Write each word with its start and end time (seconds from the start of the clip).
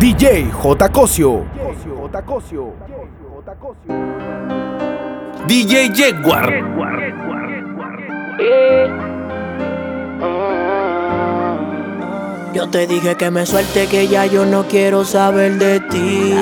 DJ 0.00 0.50
J. 0.50 0.88
Cosio. 0.88 1.44
DJ 5.46 5.90
Jaguar. 5.94 6.48
Yo 12.54 12.70
te 12.70 12.86
dije 12.86 13.14
que 13.16 13.30
me 13.30 13.44
suelte, 13.44 13.88
que 13.88 14.08
ya 14.08 14.24
yo 14.24 14.46
no 14.46 14.64
quiero 14.66 15.04
saber 15.04 15.58
de 15.58 15.80
ti. 15.80 16.34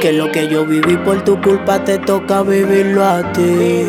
Que 0.00 0.12
lo 0.12 0.30
que 0.30 0.46
yo 0.46 0.64
viví 0.64 0.96
por 0.98 1.24
tu 1.24 1.42
culpa 1.42 1.82
te 1.82 1.98
toca 1.98 2.42
vivirlo 2.42 3.04
a 3.04 3.32
ti. 3.32 3.84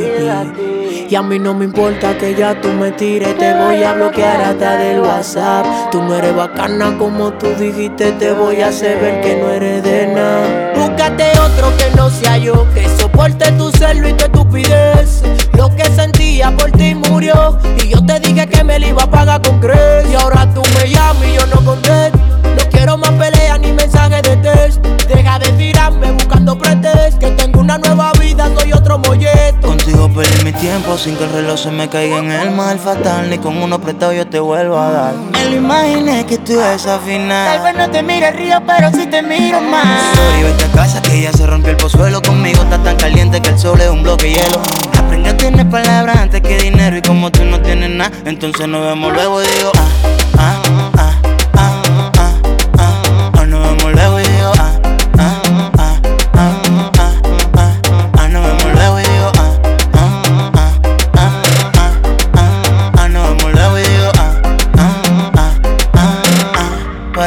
Y 1.07 1.15
a 1.15 1.21
mí 1.21 1.37
no 1.37 1.53
me 1.53 1.65
importa 1.65 2.17
que 2.17 2.33
ya 2.33 2.59
tú 2.59 2.69
me 2.69 2.91
tires, 2.91 3.37
te 3.37 3.53
voy 3.53 3.83
a 3.83 3.93
bloquear 3.93 4.41
hasta 4.41 4.77
del 4.77 5.01
WhatsApp. 5.01 5.91
Tú 5.91 6.01
no 6.01 6.15
eres 6.15 6.35
bacana 6.35 6.97
como 6.97 7.31
tú 7.33 7.47
dijiste, 7.59 8.11
te 8.13 8.31
voy 8.31 8.61
a 8.61 8.69
hacer 8.69 8.99
ver 8.99 9.21
que 9.21 9.35
no 9.35 9.51
eres 9.51 9.83
de 9.83 10.07
nada. 10.07 10.73
Búscate 10.75 11.31
otro 11.39 11.71
que 11.77 11.95
no 11.95 12.09
sea 12.09 12.37
yo, 12.37 12.65
que 12.73 12.89
soporte 12.97 13.51
tu 13.51 13.69
celo 13.71 14.09
y 14.09 14.13
tu 14.13 14.25
estupidez. 14.25 15.21
Lo 15.53 15.73
que 15.75 15.85
sentía 15.95 16.49
por 16.57 16.71
ti 16.71 16.95
murió, 16.95 17.59
y 17.83 17.89
yo 17.89 18.03
te 18.03 18.19
dije 18.19 18.47
que 18.47 18.63
me 18.63 18.79
lo 18.79 18.87
iba 18.87 19.03
a 19.03 19.09
pagar 19.11 19.43
con 19.43 19.59
crees. 19.59 20.09
Y 20.11 20.15
ahora 20.15 20.51
tú 20.55 20.63
me 20.79 20.89
llamas 20.89 21.27
y 21.27 21.35
yo 21.35 21.45
no 21.45 21.63
contesto. 21.63 22.17
No 22.17 22.69
quiero 22.71 22.97
más 22.97 23.11
peleas 23.11 23.59
ni 23.59 23.71
mensajes 23.73 24.23
de 24.23 24.37
test. 24.37 24.83
Deja 25.07 25.37
de 25.37 25.49
tirarme 25.49 26.11
buscando 26.13 26.57
pretextos, 26.57 27.19
que 27.19 27.44
una 27.75 27.87
nueva 27.87 28.11
vida, 28.19 28.49
soy 28.57 28.73
otro 28.73 28.97
molleto. 28.99 29.67
Contigo 29.67 30.09
perdí 30.09 30.43
mi 30.43 30.53
tiempo 30.53 30.97
sin 30.97 31.15
que 31.15 31.25
el 31.25 31.31
reloj 31.31 31.59
se 31.59 31.71
me 31.71 31.89
caiga 31.89 32.19
en 32.19 32.31
el 32.31 32.51
mal 32.51 32.79
fatal. 32.79 33.29
Ni 33.29 33.37
con 33.37 33.57
uno 33.57 33.79
prestado 33.79 34.13
yo 34.13 34.27
te 34.27 34.39
vuelvo 34.39 34.77
a 34.77 34.91
dar. 34.91 35.13
Me 35.15 35.49
lo 35.49 35.55
imaginé 35.57 36.25
que 36.25 36.37
tú 36.37 36.59
esa 36.59 36.99
final. 36.99 37.57
Tal 37.57 37.63
vez 37.63 37.75
no 37.75 37.91
te 37.91 38.03
mire 38.03 38.31
río, 38.31 38.61
pero 38.65 38.91
sí 38.91 39.07
te 39.07 39.21
miro 39.21 39.61
más. 39.61 40.15
Sorry, 40.15 40.43
vete 40.43 40.65
a 40.65 40.71
casa 40.71 41.01
que 41.01 41.21
ya 41.21 41.33
se 41.33 41.45
rompió 41.45 41.71
el 41.71 41.77
pozuelo. 41.77 42.21
Conmigo 42.21 42.63
está 42.63 42.81
tan 42.81 42.95
caliente 42.97 43.41
que 43.41 43.49
el 43.49 43.59
sol 43.59 43.79
es 43.81 43.89
un 43.89 44.03
bloque 44.03 44.25
de 44.25 44.33
hielo. 44.33 44.61
Aprende 44.97 45.29
a 45.29 45.37
tener 45.37 45.69
palabras 45.69 46.17
antes 46.17 46.41
que 46.41 46.57
dinero. 46.57 46.97
Y 46.97 47.01
como 47.01 47.31
tú 47.31 47.43
no 47.43 47.59
tienes 47.61 47.89
nada, 47.89 48.11
entonces 48.25 48.67
nos 48.67 48.85
vemos 48.85 49.13
luego 49.13 49.43
y 49.43 49.47
digo, 49.47 49.71
ah. 49.75 50.14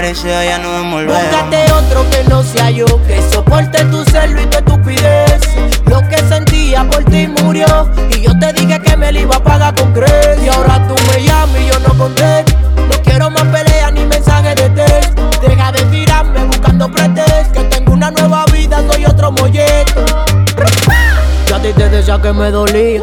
Parece 0.08 0.46
ya 0.46 0.58
no 0.58 0.84
me 0.84 1.04
Búscate 1.04 1.70
otro 1.70 2.08
que 2.08 2.24
no 2.30 2.42
sea 2.42 2.70
yo, 2.70 2.86
que 3.06 3.20
soporte 3.30 3.84
tu 3.86 4.02
celo 4.04 4.40
y 4.40 4.46
tu 4.46 4.56
estupidez. 4.56 5.40
Lo 5.84 6.00
que 6.08 6.16
sentía 6.28 6.82
por 6.84 7.04
ti 7.04 7.26
murió, 7.42 7.90
y 8.16 8.22
yo 8.22 8.38
te 8.38 8.54
dije 8.54 8.80
que 8.80 8.96
me 8.96 9.12
lo 9.12 9.20
iba 9.20 9.36
a 9.36 9.42
pagar 9.42 9.74
con 9.74 9.92
crees. 9.92 10.42
Y 10.42 10.48
ahora 10.48 10.82
tú 10.88 10.94
me 11.10 11.22
llamas 11.22 11.60
y 11.60 11.66
yo 11.66 11.78
no 11.80 11.98
conté. 11.98 12.44
No 12.76 13.02
quiero 13.04 13.28
más 13.30 13.44
peleas 13.44 13.92
ni 13.92 14.06
mensajes 14.06 14.54
de 14.56 14.70
test. 14.70 15.18
Deja 15.42 15.72
de 15.72 15.82
tirarme 15.82 16.42
buscando 16.44 16.90
pretextos, 16.90 17.52
que 17.52 17.64
tengo 17.64 17.92
una 17.92 18.10
nueva 18.10 18.46
vida, 18.46 18.82
soy 18.90 19.04
otro 19.04 19.30
molleto. 19.32 20.06
Ya 21.48 21.56
a 21.56 21.60
ti 21.60 21.72
te 21.74 21.86
decía 21.86 22.18
que 22.22 22.32
me 22.32 22.50
dolía, 22.50 23.02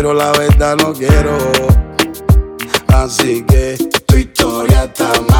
pero 0.00 0.14
la 0.14 0.32
verdad 0.32 0.76
no 0.78 0.94
quiero. 0.94 1.36
Así 2.88 3.44
que 3.44 3.76
tu 4.06 4.16
historia 4.16 4.84
está 4.84 5.12
mal 5.28 5.39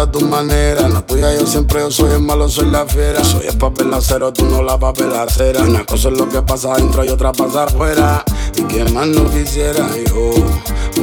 a 0.00 0.10
tu 0.10 0.20
manera. 0.20 0.88
La 0.88 1.04
tuya 1.04 1.34
yo 1.38 1.46
siempre 1.46 1.90
soy 1.90 2.12
el 2.12 2.22
malo, 2.22 2.48
soy 2.48 2.70
la 2.70 2.86
fiera. 2.86 3.22
Soy 3.22 3.46
el 3.46 3.58
papel 3.58 3.92
acero, 3.92 4.32
tú 4.32 4.46
no 4.46 4.62
la 4.62 4.78
papel 4.78 5.12
acera. 5.14 5.62
Una 5.62 5.84
cosa 5.84 6.08
es 6.08 6.18
lo 6.18 6.28
que 6.28 6.40
pasa 6.42 6.72
adentro 6.72 7.04
y 7.04 7.08
otra 7.08 7.32
pasa 7.32 7.64
afuera. 7.64 8.24
Y 8.56 8.62
que 8.62 8.84
más 8.86 9.06
no 9.08 9.30
quisiera 9.30 9.86
yo, 10.06 10.32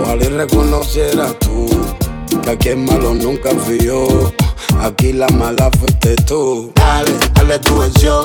ojalá 0.02 0.24
y 0.24 0.30
reconociera 0.30 1.28
tú. 1.40 1.68
Que 2.42 2.52
aquí 2.52 2.70
el 2.70 2.78
malo 2.78 3.14
nunca 3.14 3.52
fui 3.66 3.80
yo. 3.80 4.08
Aquí 4.82 5.14
la 5.14 5.28
mala 5.30 5.70
fuiste 5.80 6.16
tú. 6.28 6.72
Dale, 6.76 7.12
dale 7.34 7.60
tu 7.60 7.78
versión. 7.78 8.24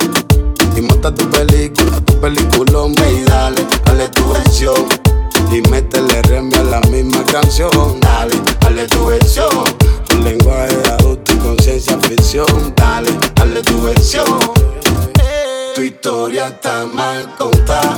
Y 0.77 0.81
monta 0.81 1.15
tu 1.15 1.29
película, 1.31 2.01
tu 2.01 2.19
peliculón, 2.19 2.93
y 2.93 3.25
dale, 3.25 3.67
dale 3.85 4.09
tu 4.09 4.33
versión. 4.33 4.87
Y 5.51 5.61
métele 5.69 6.23
remia 6.23 6.61
a 6.61 6.65
la 6.65 6.81
misma 6.83 7.23
canción. 7.25 8.01
Dale, 8.01 8.41
dale 8.61 8.87
tu 8.87 9.07
versión 9.07 9.83
lenguaje 10.23 10.77
adulto 10.99 11.33
y 11.33 11.37
conciencia 11.39 11.99
ficción. 11.99 12.75
Dale, 12.77 13.11
dale 13.35 13.63
tu 13.63 13.83
versión. 13.83 14.39
Tu 15.75 15.83
historia 15.83 16.49
está 16.49 16.87
mal 16.87 17.35
contada, 17.37 17.97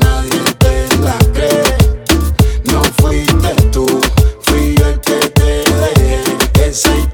nadie 0.00 0.40
te 0.58 0.88
la 0.98 1.18
cree. 1.32 1.62
No 2.64 2.82
fuiste 3.00 3.54
tú, 3.70 3.86
fui 4.42 4.74
yo 4.78 4.86
el 4.86 5.00
que 5.00 5.18
te 5.30 5.64
dejé. 5.64 7.11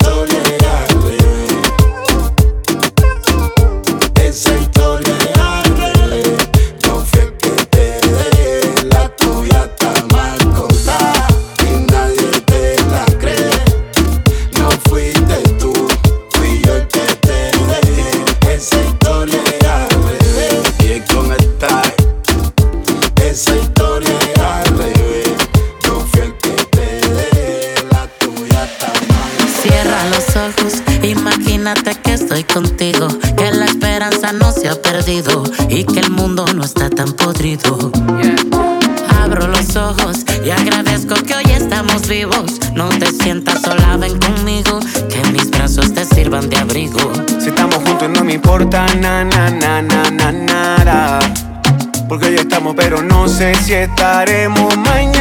así 53.69 53.75
estaremos 53.75 54.75
mañana. 54.79 55.18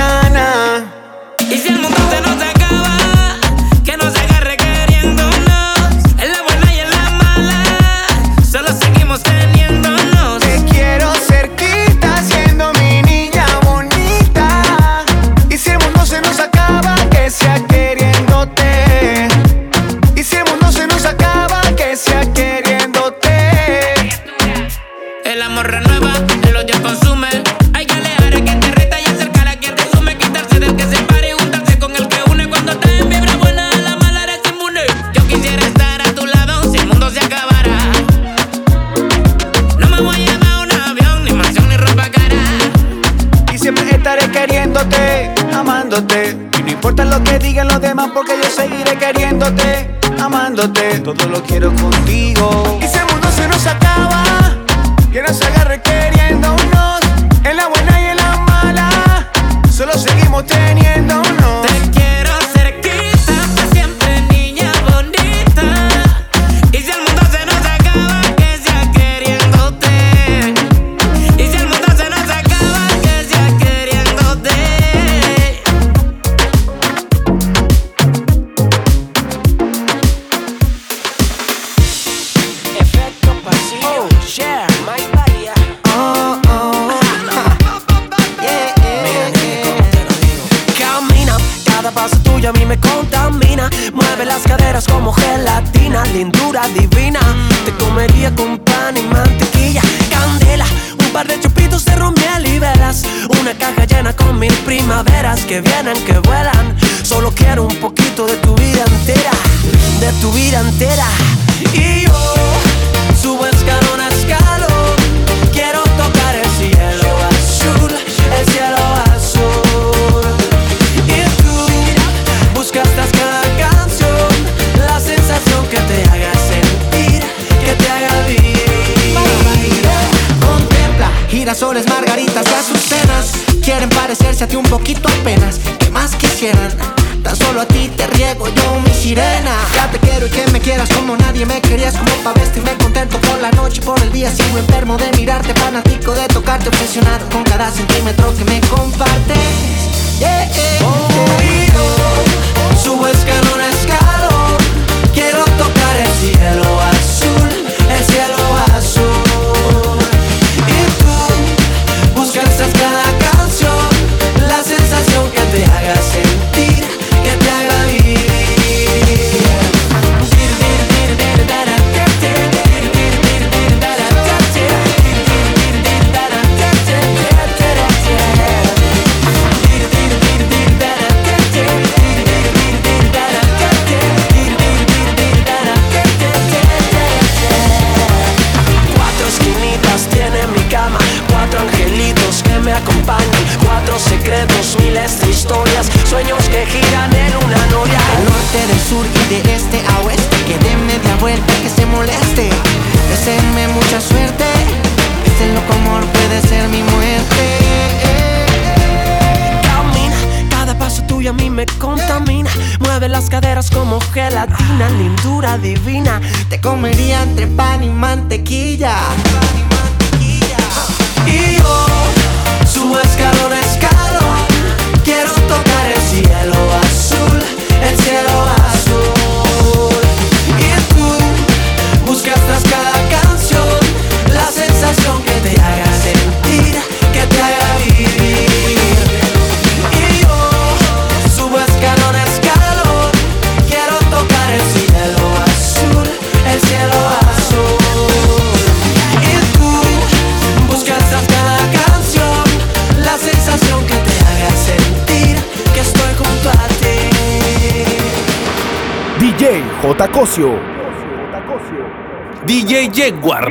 DJ 262.45 262.91
Jaguar. 262.93 263.49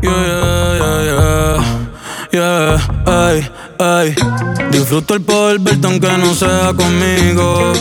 Yeah, 0.00 0.78
yeah, 1.02 1.58
yeah, 2.30 2.78
ay, 3.04 3.50
ay. 3.80 4.14
Disfruto 4.70 5.14
el 5.14 5.22
poder 5.22 5.58
verte 5.58 5.88
aunque 5.88 6.06
no 6.18 6.34
sea 6.34 6.72
conmigo. 6.72 7.72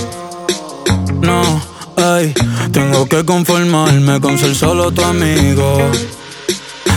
No, 1.22 1.62
ay. 1.96 2.34
Tengo 2.72 3.08
que 3.08 3.24
conformarme 3.24 4.20
con 4.20 4.39
ser 4.39 4.55
solo 4.55 4.91
tu 4.91 5.03
amigo. 5.03 5.77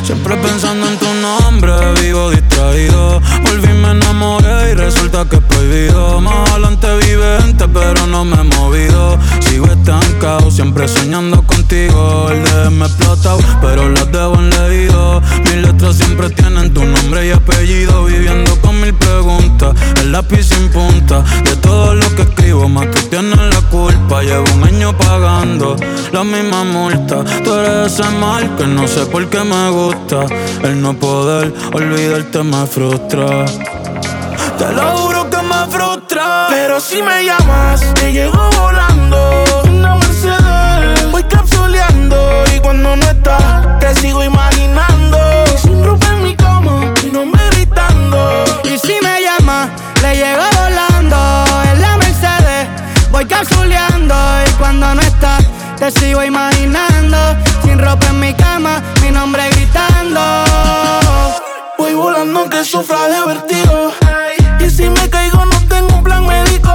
Siempre 0.04 0.36
pensando 0.36 0.88
en 0.88 0.96
tu 0.96 1.06
nombre, 1.40 1.72
vivo 2.00 2.30
distraído. 2.30 3.20
Volví, 3.42 3.68
me 3.68 3.90
enamoré 3.90 4.72
y 4.72 4.74
resulta 4.74 5.24
que 5.28 5.36
es 5.36 5.42
prohibido. 5.42 6.20
Más 6.20 6.50
adelante 6.50 6.86
vivente, 7.06 7.66
pero 7.68 8.06
no 8.06 8.24
me 8.24 8.40
he 8.40 8.44
movido. 8.44 9.18
Sigo 9.40 9.66
estancado, 9.66 10.50
siempre 10.50 10.88
soñando 10.88 11.42
contigo. 11.42 12.28
El 12.30 12.44
de 12.44 12.70
me 12.70 12.86
explotado, 12.86 13.38
pero 13.60 13.88
las 13.88 14.10
debo 14.12 14.36
en 14.36 14.50
leído. 14.50 15.20
Mis 15.44 15.56
letras 15.56 15.96
siempre 15.96 16.30
tienen 16.30 16.72
tu 16.72 16.84
nombre 16.84 17.26
y 17.26 17.30
apellido. 17.30 18.04
Viviendo 18.04 18.60
con 18.60 18.80
mil 18.80 18.94
preguntas, 18.94 19.74
el 20.00 20.12
lápiz 20.12 20.44
sin 20.44 20.68
punta. 20.70 21.22
De 21.44 21.56
todo 21.56 21.94
lo 21.94 22.14
que 22.14 22.22
escribo, 22.22 22.68
más 22.68 22.90
tú 22.90 23.00
tienes 23.10 23.38
la 23.38 23.60
culpa. 23.70 24.22
Llevo 24.22 24.44
un 24.54 24.64
año 24.64 24.96
pagando 24.96 25.76
la 26.12 26.24
misma 26.24 26.64
multa. 26.64 27.24
Tú 27.44 27.54
eres 27.54 27.92
ese 27.92 28.08
mal 28.20 28.56
que 28.56 28.66
no 28.66 28.86
sé 28.86 29.06
por 29.06 29.26
qué 29.28 29.42
me 29.44 29.70
gusta. 29.70 30.26
El 30.62 30.80
no 30.80 30.94
poder 31.18 31.52
olvidarte 31.72 32.44
me 32.44 32.64
frustra. 32.64 33.44
Te 34.56 34.72
lo 34.72 34.82
juro 34.98 35.28
que 35.28 35.40
me 35.50 35.60
frustra. 35.74 36.46
Pero 36.48 36.78
si 36.78 37.02
me 37.02 37.24
llamas, 37.24 37.80
te 37.94 38.12
llego 38.12 38.42
volando. 38.60 39.18
Una 39.64 39.96
Mercedes, 39.96 41.10
voy 41.10 41.24
capsuleando. 41.24 42.18
Y 42.54 42.60
cuando 42.60 42.94
no 42.94 43.04
estás, 43.04 43.80
te 43.80 43.94
sigo 43.96 44.22
imaginando. 44.22 45.18
Sin 45.60 45.82
ropa 45.84 46.06
en 46.06 46.22
mi 46.22 46.36
cama, 46.36 46.94
y 47.04 47.10
no 47.10 47.26
me 47.26 47.44
gritando. 47.50 48.20
Y 48.62 48.78
si 48.78 48.94
me 49.02 49.14
llamas, 49.24 49.70
le 50.02 50.14
llego 50.20 50.46
volando. 50.60 51.18
En 51.72 51.80
la 51.80 51.96
Mercedes, 51.96 52.68
voy 53.10 53.24
capsuleando. 53.24 54.14
Y 54.48 54.50
cuando 54.60 54.94
no 54.94 55.00
estás, 55.00 55.42
te 55.80 55.90
sigo 55.90 56.22
imaginando. 56.22 57.18
Ropa 57.78 58.08
en 58.08 58.18
mi 58.18 58.34
cama, 58.34 58.82
mi 59.02 59.10
nombre 59.12 59.48
gritando. 59.50 60.20
Voy 61.78 61.94
volando 61.94 62.40
aunque 62.40 62.64
sufra 62.64 63.06
de 63.06 63.24
vertigo. 63.24 63.92
Y 64.58 64.68
si 64.68 64.90
me 64.90 65.08
caigo, 65.08 65.44
no 65.44 65.58
tengo 65.68 65.94
un 65.94 66.02
plan 66.02 66.26
médico. 66.26 66.72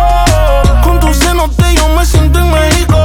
Con 0.81 1.01
tu 1.01 1.13
cenote 1.13 1.75
yo 1.75 1.89
me 1.89 2.05
siento 2.05 2.39
en 2.39 2.51
México. 2.51 2.97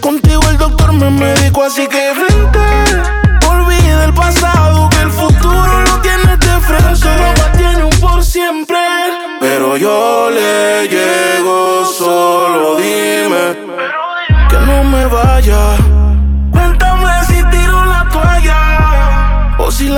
Contigo 0.00 0.42
el 0.50 0.58
doctor 0.58 0.92
me 0.92 1.10
médico, 1.10 1.64
así 1.64 1.86
que 1.86 2.12
frente. 2.14 2.58
Olvide 3.48 4.04
el 4.04 4.12
pasado, 4.12 4.90
que 4.90 5.00
el 5.00 5.10
futuro 5.10 5.80
lo 5.86 6.00
tienes 6.02 6.38
de 6.38 6.60
frente. 6.60 6.96
Solo 6.96 7.32
tiene 7.56 7.84
un 7.84 7.98
por 7.98 8.22
siempre. 8.22 8.78
Pero 9.40 9.78
yo 9.78 10.28
le 10.30 10.86
llego, 10.86 11.86
solo 11.86 12.76
dime 12.76 13.56
que 14.50 14.58
no 14.66 14.84
me 14.84 15.06
vaya. 15.06 15.87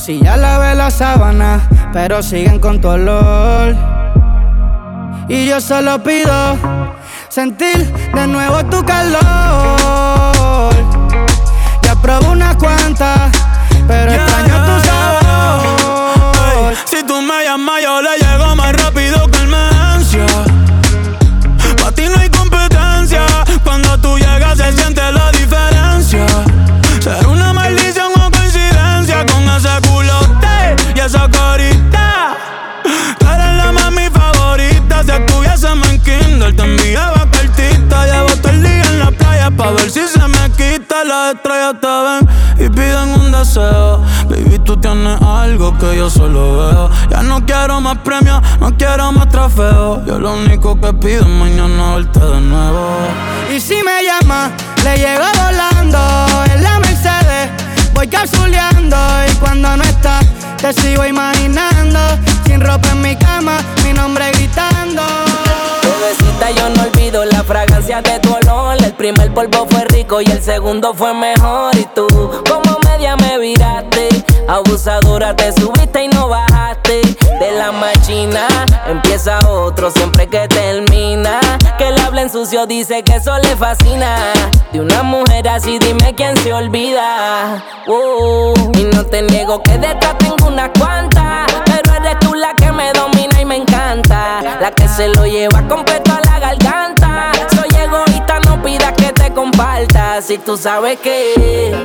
Si 0.00 0.18
ya 0.18 0.34
lavé 0.38 0.74
la 0.74 0.90
sábana, 0.90 1.60
pero 1.92 2.22
siguen 2.22 2.58
con 2.58 2.80
tu 2.80 2.88
olor. 2.88 3.76
Y 5.28 5.46
yo 5.46 5.60
solo 5.60 6.02
pido 6.02 6.56
sentir 7.28 7.92
de 8.14 8.26
nuevo 8.26 8.64
tu 8.64 8.82
calor. 8.82 9.20
Ya 11.82 11.94
probé 12.00 12.28
unas 12.28 12.56
cuantas, 12.56 13.30
pero 13.86 14.12
extraño 14.12 14.64
tu 14.64 14.80
sabor. 14.86 16.74
Si 16.86 17.02
tú 17.04 17.20
me 17.20 17.44
llamas, 17.44 17.82
yo 17.82 18.00
le 18.00 18.19
Las 41.30 41.36
estrellas 41.36 41.74
te 41.80 41.86
ven 41.86 42.66
y 42.66 42.68
piden 42.70 43.08
un 43.20 43.30
deseo. 43.30 44.02
Baby, 44.28 44.58
tú 44.64 44.76
tienes 44.78 45.16
algo 45.22 45.78
que 45.78 45.96
yo 45.96 46.10
solo 46.10 46.58
veo. 46.58 46.90
Ya 47.08 47.22
no 47.22 47.46
quiero 47.46 47.80
más 47.80 47.98
premios, 47.98 48.42
no 48.58 48.76
quiero 48.76 49.12
más 49.12 49.28
trofeos. 49.28 50.04
Yo 50.06 50.18
lo 50.18 50.32
único 50.32 50.80
que 50.80 50.92
pido 50.92 51.20
es 51.20 51.28
mañana 51.28 51.94
verte 51.94 52.18
de 52.18 52.40
nuevo. 52.40 52.96
Y 53.54 53.60
si 53.60 53.80
me 53.84 54.02
llama, 54.02 54.50
le 54.82 54.96
llego 54.96 55.24
volando 55.40 55.98
en 56.52 56.62
la 56.64 56.80
Mercedes. 56.80 57.50
Voy 57.94 58.08
capsuleando 58.08 58.96
y 59.30 59.34
cuando 59.36 59.76
no 59.76 59.84
estás, 59.84 60.26
te 60.56 60.72
sigo 60.72 61.06
imaginando. 61.06 62.00
Sin 62.44 62.60
ropa 62.60 62.88
en 62.90 63.02
mi 63.02 63.14
cama, 63.14 63.58
mi 63.84 63.92
nombre 63.92 64.32
gritando. 64.32 65.29
Bebecita, 66.00 66.50
yo 66.52 66.70
no 66.70 66.82
olvido 66.84 67.24
la 67.26 67.44
fragancia 67.44 68.00
de 68.00 68.18
tu 68.20 68.32
olor. 68.32 68.82
El 68.82 68.94
primer 68.94 69.34
polvo 69.34 69.66
fue 69.68 69.84
rico 69.84 70.22
y 70.22 70.30
el 70.30 70.42
segundo 70.42 70.94
fue 70.94 71.12
mejor. 71.12 71.76
Y 71.76 71.84
tú, 71.94 72.06
como 72.48 72.79
media 73.00 73.16
me 73.16 73.38
viraste. 73.38 74.08
Abusadora, 74.46 75.34
te 75.34 75.52
subiste 75.52 76.04
y 76.04 76.08
no 76.08 76.28
bajaste. 76.28 77.00
De 77.40 77.50
la 77.56 77.72
machina 77.72 78.46
empieza 78.86 79.38
otro 79.48 79.90
siempre 79.90 80.28
que 80.28 80.46
termina. 80.48 81.40
Que 81.78 81.90
le 81.92 82.00
hablen 82.02 82.28
sucio 82.28 82.66
dice 82.66 83.02
que 83.02 83.16
eso 83.16 83.36
le 83.38 83.56
fascina. 83.56 84.16
De 84.72 84.80
una 84.80 85.02
mujer 85.02 85.48
así, 85.48 85.78
dime 85.78 86.14
quién 86.14 86.36
se 86.38 86.52
olvida. 86.52 87.64
Y 88.74 88.82
no 88.94 89.04
te 89.06 89.22
niego 89.22 89.62
que 89.62 89.78
detrás 89.78 90.18
tengo 90.18 90.48
unas 90.48 90.70
cuantas. 90.78 91.46
Pero 91.64 91.94
eres 91.94 92.18
tú 92.20 92.34
la 92.34 92.54
que 92.54 92.70
me 92.70 92.92
domina 92.92 93.40
y 93.40 93.44
me 93.46 93.56
encanta. 93.56 94.42
La 94.60 94.70
que 94.72 94.86
se 94.88 95.08
lo 95.08 95.24
lleva 95.26 95.66
completo 95.68 96.12
a 96.12 96.20
la 96.20 96.38
garganta. 96.38 97.32
Soy 97.54 97.80
egoísta, 97.80 98.40
no 98.40 98.62
pidas 98.62 98.92
te 99.20 99.32
comparta. 99.32 100.22
Si 100.22 100.38
tú 100.38 100.56
sabes 100.56 100.98
que 101.00 101.34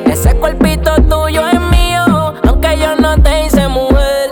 ese 0.05 0.35
cuerpito 0.35 0.95
tuyo 1.09 1.47
es 1.47 1.59
mío, 1.59 2.33
aunque 2.47 2.77
yo 2.79 2.95
no 2.95 3.21
te 3.21 3.45
hice 3.45 3.67
mujer. 3.67 4.29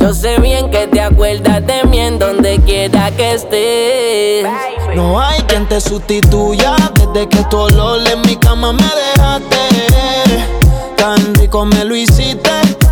Yo 0.00 0.14
sé 0.14 0.38
bien 0.38 0.70
que 0.70 0.86
te 0.86 1.00
acuerdas 1.00 1.66
de 1.66 1.82
mí 1.84 1.98
en 1.98 2.18
donde 2.18 2.60
quiera 2.60 3.10
que 3.10 3.34
estés. 3.34 4.46
No 4.94 5.20
hay 5.20 5.40
quien 5.42 5.66
te 5.66 5.80
sustituya 5.80 6.76
desde 6.94 7.28
que 7.28 7.42
tu 7.44 7.58
olor 7.58 8.00
en 8.08 8.20
mi 8.22 8.36
cama 8.36 8.72
me 8.72 8.90
dejaste. 9.02 9.58
Tan 10.96 11.34
rico 11.34 11.64
me 11.64 11.84
lo 11.84 11.96
hiciste 11.96 12.50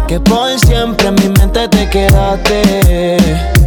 que 0.09 0.19
por 0.21 0.59
siempre 0.59 1.09
en 1.09 1.15
mi 1.15 1.29
mente 1.29 1.69
te 1.69 1.89
quedaste. 1.89 3.17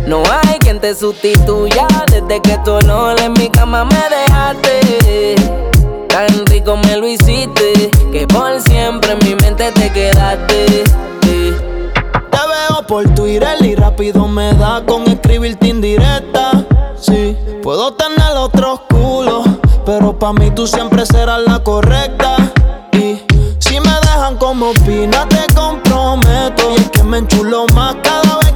No 0.05 0.23
hay 0.25 0.59
quien 0.59 0.79
te 0.79 0.93
sustituya 0.93 1.87
desde 2.11 2.41
que 2.41 2.57
tu 2.65 2.71
olor 2.71 3.19
en 3.21 3.33
mi 3.33 3.49
cama 3.49 3.85
me 3.85 4.03
dejaste. 4.09 5.66
Tan 6.17 6.47
rico 6.47 6.75
me 6.77 6.97
lo 6.97 7.07
hiciste 7.07 7.91
que 8.11 8.25
por 8.25 8.59
siempre 8.61 9.11
en 9.11 9.19
mi 9.19 9.35
mente 9.35 9.71
te 9.71 9.93
quedaste. 9.93 10.83
Te 11.21 11.51
veo 12.31 12.87
por 12.87 13.07
Twitter 13.13 13.55
y 13.63 13.75
rápido 13.75 14.27
me 14.27 14.51
da 14.55 14.83
con 14.83 15.03
escribirte 15.03 15.67
indirecta. 15.67 16.65
Sí, 16.99 17.37
puedo 17.61 17.93
tener 17.93 18.35
otros 18.35 18.79
culos, 18.89 19.45
pero 19.85 20.17
pa' 20.17 20.33
mí 20.33 20.49
tú 20.49 20.65
siempre 20.65 21.05
serás 21.05 21.41
la 21.45 21.59
correcta. 21.59 22.35
Y 22.93 23.21
si 23.59 23.79
me 23.79 23.93
dejan 24.01 24.37
como 24.37 24.71
opina, 24.71 25.29
te 25.29 25.45
comprometo. 25.53 26.71
Y 26.71 26.81
es 26.81 26.89
que 26.89 27.03
me 27.03 27.19
enchulo 27.19 27.67
más 27.75 27.95
cada 28.01 28.39
vez 28.39 28.46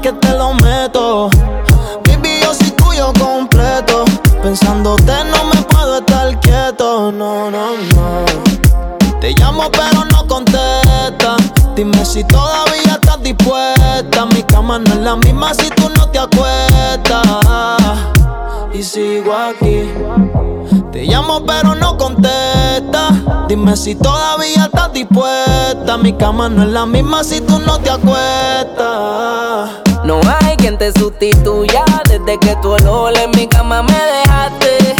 Dime 23.61 23.77
si 23.77 23.93
todavía 23.93 24.65
estás 24.65 24.91
dispuesta. 24.91 25.95
Mi 26.01 26.13
cama 26.13 26.49
no 26.49 26.63
es 26.63 26.69
la 26.69 26.87
misma 26.87 27.23
si 27.23 27.41
tú 27.41 27.59
no 27.59 27.77
te 27.77 27.91
acuestas. 27.91 29.69
No 30.03 30.19
hay 30.39 30.57
quien 30.57 30.79
te 30.79 30.91
sustituya 30.91 31.85
desde 32.09 32.39
que 32.39 32.55
tu 32.63 32.71
olor 32.71 33.13
en 33.19 33.29
mi 33.39 33.45
cama 33.45 33.83
me 33.83 33.93
dejaste. 33.93 34.95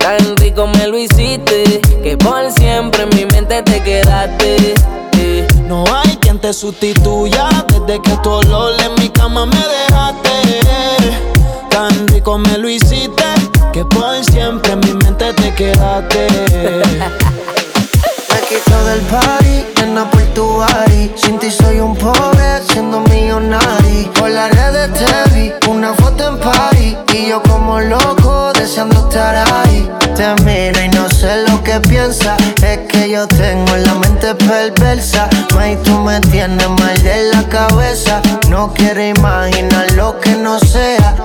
tan 0.00 0.36
rico 0.38 0.66
me 0.66 0.88
lo 0.88 0.98
hiciste 0.98 1.80
que 2.02 2.16
por 2.16 2.50
siempre 2.50 3.04
en 3.04 3.10
mi 3.16 3.24
mente 3.26 3.62
te 3.62 3.80
quedaste. 3.84 4.74
No 5.68 5.84
hay 5.94 6.16
quien 6.16 6.40
te 6.40 6.52
sustituya 6.52 7.46
desde 7.68 8.02
que 8.02 8.16
tu 8.24 8.30
olor 8.30 8.72
en 8.84 9.00
mi 9.00 9.08
cama 9.10 9.46
me 9.46 9.62
dejaste. 9.76 11.20
Tan 11.70 12.08
rico 12.08 12.36
me 12.36 12.58
lo 12.58 12.68
hiciste 12.68 13.24
que 13.74 13.84
por 13.86 14.24
siempre 14.24 14.72
en 14.72 14.80
mi 14.80 14.92
mente 14.92 15.32
te 15.32 15.52
quedaste. 15.52 16.28
me 18.30 18.40
quito 18.48 18.84
del 18.84 19.00
party, 19.00 19.66
en 19.82 19.94
por 20.12 20.22
tu 20.32 20.62
Sin 21.16 21.40
ti 21.40 21.50
soy 21.50 21.80
un 21.80 21.96
pobre, 21.96 22.62
siendo 22.70 23.00
millonario. 23.00 24.12
Por 24.12 24.30
las 24.30 24.52
redes 24.52 24.92
te 24.92 25.34
vi, 25.34 25.52
una 25.68 25.92
foto 25.92 26.28
en 26.28 26.38
party. 26.38 26.96
Y 27.14 27.30
yo 27.30 27.42
como 27.42 27.80
loco, 27.80 28.52
deseando 28.52 29.08
estar 29.08 29.34
ahí. 29.52 29.90
Te 30.14 30.40
miro 30.44 30.80
y 30.80 30.88
no 30.90 31.08
sé 31.08 31.42
lo 31.48 31.60
que 31.64 31.80
piensas. 31.80 32.40
Es 32.62 32.78
que 32.86 33.10
yo 33.10 33.26
tengo 33.26 33.76
la 33.76 33.94
mente 33.94 34.36
perversa. 34.36 35.28
May, 35.56 35.76
tú 35.82 35.98
me 35.98 36.20
tienes 36.20 36.68
mal 36.68 37.02
de 37.02 37.30
la 37.32 37.42
cabeza. 37.48 38.22
No 38.48 38.72
quiero 38.72 39.04
imaginar 39.04 39.90
lo 39.96 40.20
que 40.20 40.30
no 40.36 40.60
sea. 40.60 41.16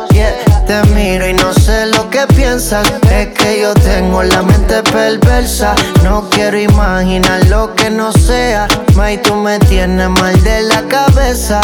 Te 0.69 0.83
miro 0.93 1.27
y 1.27 1.33
no 1.33 1.51
sé 1.51 1.88
lo 1.88 2.11
que 2.11 2.27
piensas. 2.27 2.88
Es 3.09 3.29
que 3.29 3.61
yo 3.61 3.73
tengo 3.73 4.21
la 4.21 4.43
mente 4.43 4.83
perversa. 4.83 5.73
No 6.03 6.29
quiero 6.29 6.59
imaginar 6.59 7.43
lo 7.45 7.73
que 7.73 7.89
no 7.89 8.11
sea. 8.11 8.67
May, 8.93 9.19
tú 9.19 9.33
me 9.33 9.57
tienes 9.57 10.09
mal 10.09 10.39
de 10.43 10.61
la 10.61 10.83
cabeza. 10.83 11.59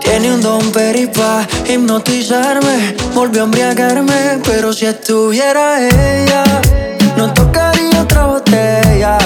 Tiene 0.00 0.34
un 0.34 0.42
don 0.42 0.70
peripa 0.70 1.46
hipnotizarme. 1.66 2.94
Volvió 3.14 3.40
a 3.40 3.44
embriagarme, 3.44 4.40
pero 4.44 4.74
si 4.74 4.84
estuviera 4.84 5.80
ella, 5.80 6.44
no 7.16 7.32
tocaría 7.32 8.02
otra 8.02 8.26
botella. 8.26 9.16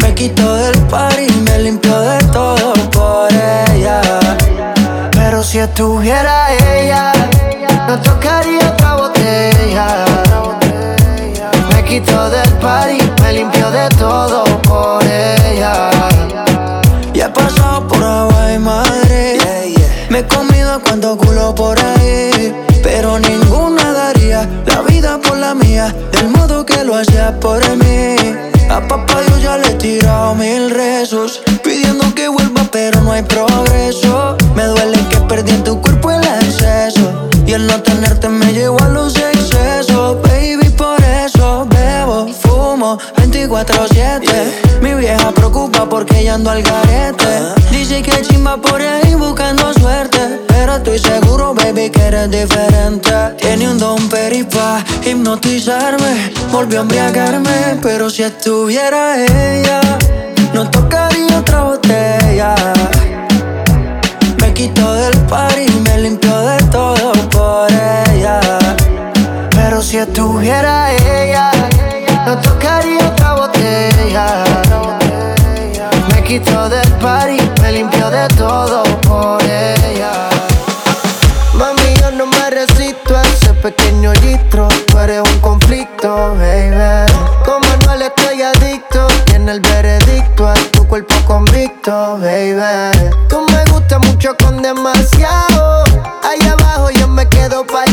Me 0.00 0.14
quitó 0.14 0.54
del 0.54 0.78
par 0.82 1.18
y 1.18 1.32
me 1.42 1.58
limpió 1.58 1.98
de 1.98 2.18
todo 2.26 2.74
por 2.92 3.28
ella. 3.74 4.00
Pero 5.10 5.42
si 5.42 5.58
estuviera 5.58 6.54
ella, 6.54 6.57
no 7.88 7.98
tocaría 8.02 8.68
otra 8.68 8.96
botella. 8.96 9.86
Me 11.72 11.84
quitó 11.84 12.28
del 12.28 12.52
par 12.60 12.90
y 12.90 13.00
me 13.22 13.32
limpió 13.32 13.70
de 13.70 13.88
todo 13.96 14.44
por 14.62 15.02
ella. 15.02 15.90
Y 17.14 17.20
he 17.20 17.28
pasado 17.30 17.88
por 17.88 18.04
agua 18.04 18.52
y 18.52 18.58
madre. 18.58 19.38
Me 20.10 20.18
he 20.18 20.26
comido 20.26 20.80
cuando 20.82 21.16
culo 21.16 21.54
por 21.54 21.78
ahí. 21.78 22.54
Pero 22.82 23.18
ninguna 23.18 23.92
daría 23.92 24.46
la 24.66 24.82
vida 24.82 25.18
por 25.18 25.38
la 25.38 25.54
mía. 25.54 25.94
Del 26.12 26.28
modo 26.28 26.66
que 26.66 26.84
lo 26.84 26.94
hacía 26.94 27.40
por 27.40 27.62
mí. 27.76 28.16
A 28.68 28.86
papá 28.86 29.22
yo 29.30 29.38
ya 29.38 29.56
le 29.56 29.68
he 29.68 29.74
tirado 29.74 30.34
mil 30.34 30.70
rezos. 30.70 31.40
Pidiendo 31.64 32.14
que 32.14 32.28
vuelva, 32.28 32.62
pero 32.70 33.00
no 33.00 33.12
hay 33.12 33.22
progreso. 33.22 33.67
No 37.68 37.82
tenerte 37.82 38.28
me 38.28 38.52
llevó 38.52 38.80
a 38.82 38.88
los 38.88 39.14
excesos. 39.16 40.20
Baby, 40.22 40.68
por 40.70 41.00
eso 41.02 41.66
bebo, 41.68 42.26
fumo 42.32 42.98
24-7. 43.16 44.80
Mi 44.80 44.94
vieja 44.94 45.30
preocupa 45.32 45.88
porque 45.88 46.24
ya 46.24 46.34
ando 46.34 46.50
al 46.50 46.62
garete. 46.62 47.54
Dice 47.70 48.02
que 48.02 48.22
chimba 48.22 48.56
por 48.56 48.80
ahí 48.80 49.14
buscando 49.14 49.72
suerte. 49.74 50.40
Pero 50.48 50.76
estoy 50.76 50.98
seguro, 50.98 51.54
baby, 51.54 51.90
que 51.90 52.02
eres 52.02 52.30
diferente. 52.30 53.12
Tiene 53.38 53.70
un 53.70 53.78
don 53.78 54.08
peripa 54.08 54.82
hipnotizarme. 55.04 56.32
Volvió 56.50 56.80
a 56.80 56.82
embriagarme, 56.82 57.78
pero 57.82 58.08
si 58.08 58.22
estuviera 58.22 59.22
ella, 59.24 59.80
no 60.54 60.68
tocaría 60.70 61.38
otra 61.38 61.62
botella. 61.64 62.54
Me 64.40 64.54
quitó 64.54 64.94
del 64.94 65.16
par 65.26 65.54
y 65.58 65.70
me 65.80 65.98
limpió 65.98 66.36
de 66.38 66.62
todo 66.64 66.97
estuviera 70.48 70.92
ella, 70.92 71.50
no 72.24 72.38
tocaría 72.38 73.06
otra 73.06 73.34
botella. 73.34 74.44
Me 76.10 76.24
quitó 76.24 76.70
del 76.70 76.90
par 76.94 77.28
y 77.28 77.38
me 77.60 77.72
limpió 77.72 78.08
de 78.08 78.26
todo 78.28 78.82
por 79.02 79.42
ella. 79.42 80.10
Mami, 81.52 81.94
yo 82.00 82.10
no 82.12 82.26
me 82.26 82.50
resisto 82.50 83.14
a 83.16 83.22
ese 83.24 83.52
pequeño 83.54 84.14
litro. 84.14 84.68
Tú 84.86 84.98
eres 84.98 85.20
un 85.20 85.40
conflicto, 85.40 86.34
baby. 86.36 87.12
Como 87.44 87.68
no 87.84 87.92
estoy 87.92 88.42
adicto, 88.42 89.06
tiene 89.26 89.52
el 89.52 89.60
veredicto 89.60 90.48
a 90.48 90.54
tu 90.72 90.86
cuerpo 90.86 91.14
convicto, 91.26 92.18
baby. 92.20 93.10
Tú 93.28 93.44
me 93.52 93.64
gustas 93.70 93.98
mucho 94.06 94.34
con 94.42 94.62
demasiado. 94.62 95.84
Allá 96.22 96.52
abajo 96.52 96.90
yo 96.90 97.06
me 97.06 97.28
quedo 97.28 97.66
parqueado. 97.66 97.87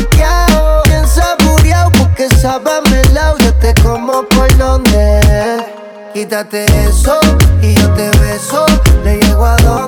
Sabe 2.45 2.79
melao. 2.91 3.36
Yo 3.39 3.51
te 3.55 3.73
como 3.81 4.21
por 4.29 4.55
donde. 4.58 5.19
Quítate 6.13 6.65
eso 6.88 7.19
y 7.60 7.73
yo 7.73 7.89
te 7.95 8.08
beso. 8.19 8.67
Le 9.03 9.17
llego 9.17 9.47
a 9.47 9.55
donde 9.58 9.85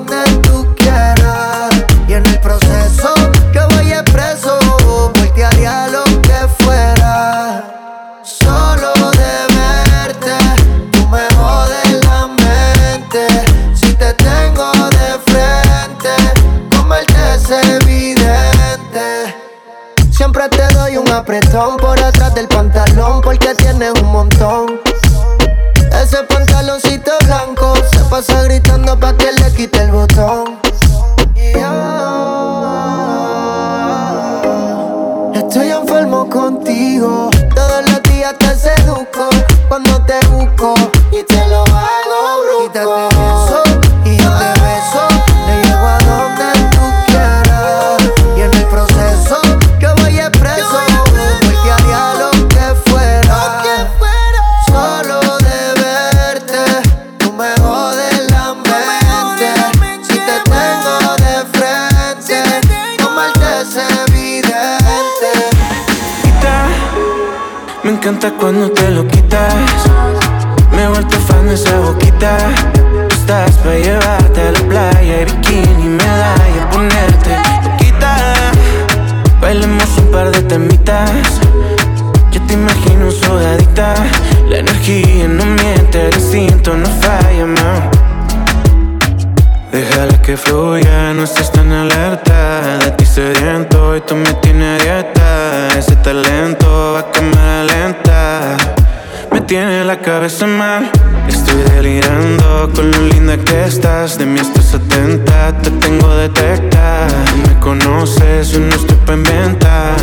con 102.74 102.90
lo 102.90 102.98
linda 103.08 103.36
que 103.36 103.64
estás. 103.64 104.18
De 104.18 104.26
mí 104.26 104.40
estás 104.40 104.74
atenta, 104.74 105.52
te 105.62 105.70
tengo 105.70 106.08
detectar. 106.16 107.08
Me 107.46 107.58
conoces, 107.60 108.50
yo 108.50 108.60
no 108.60 108.74
estoy 108.74 108.96
pa' 109.06 109.14
inventar. 109.14 109.94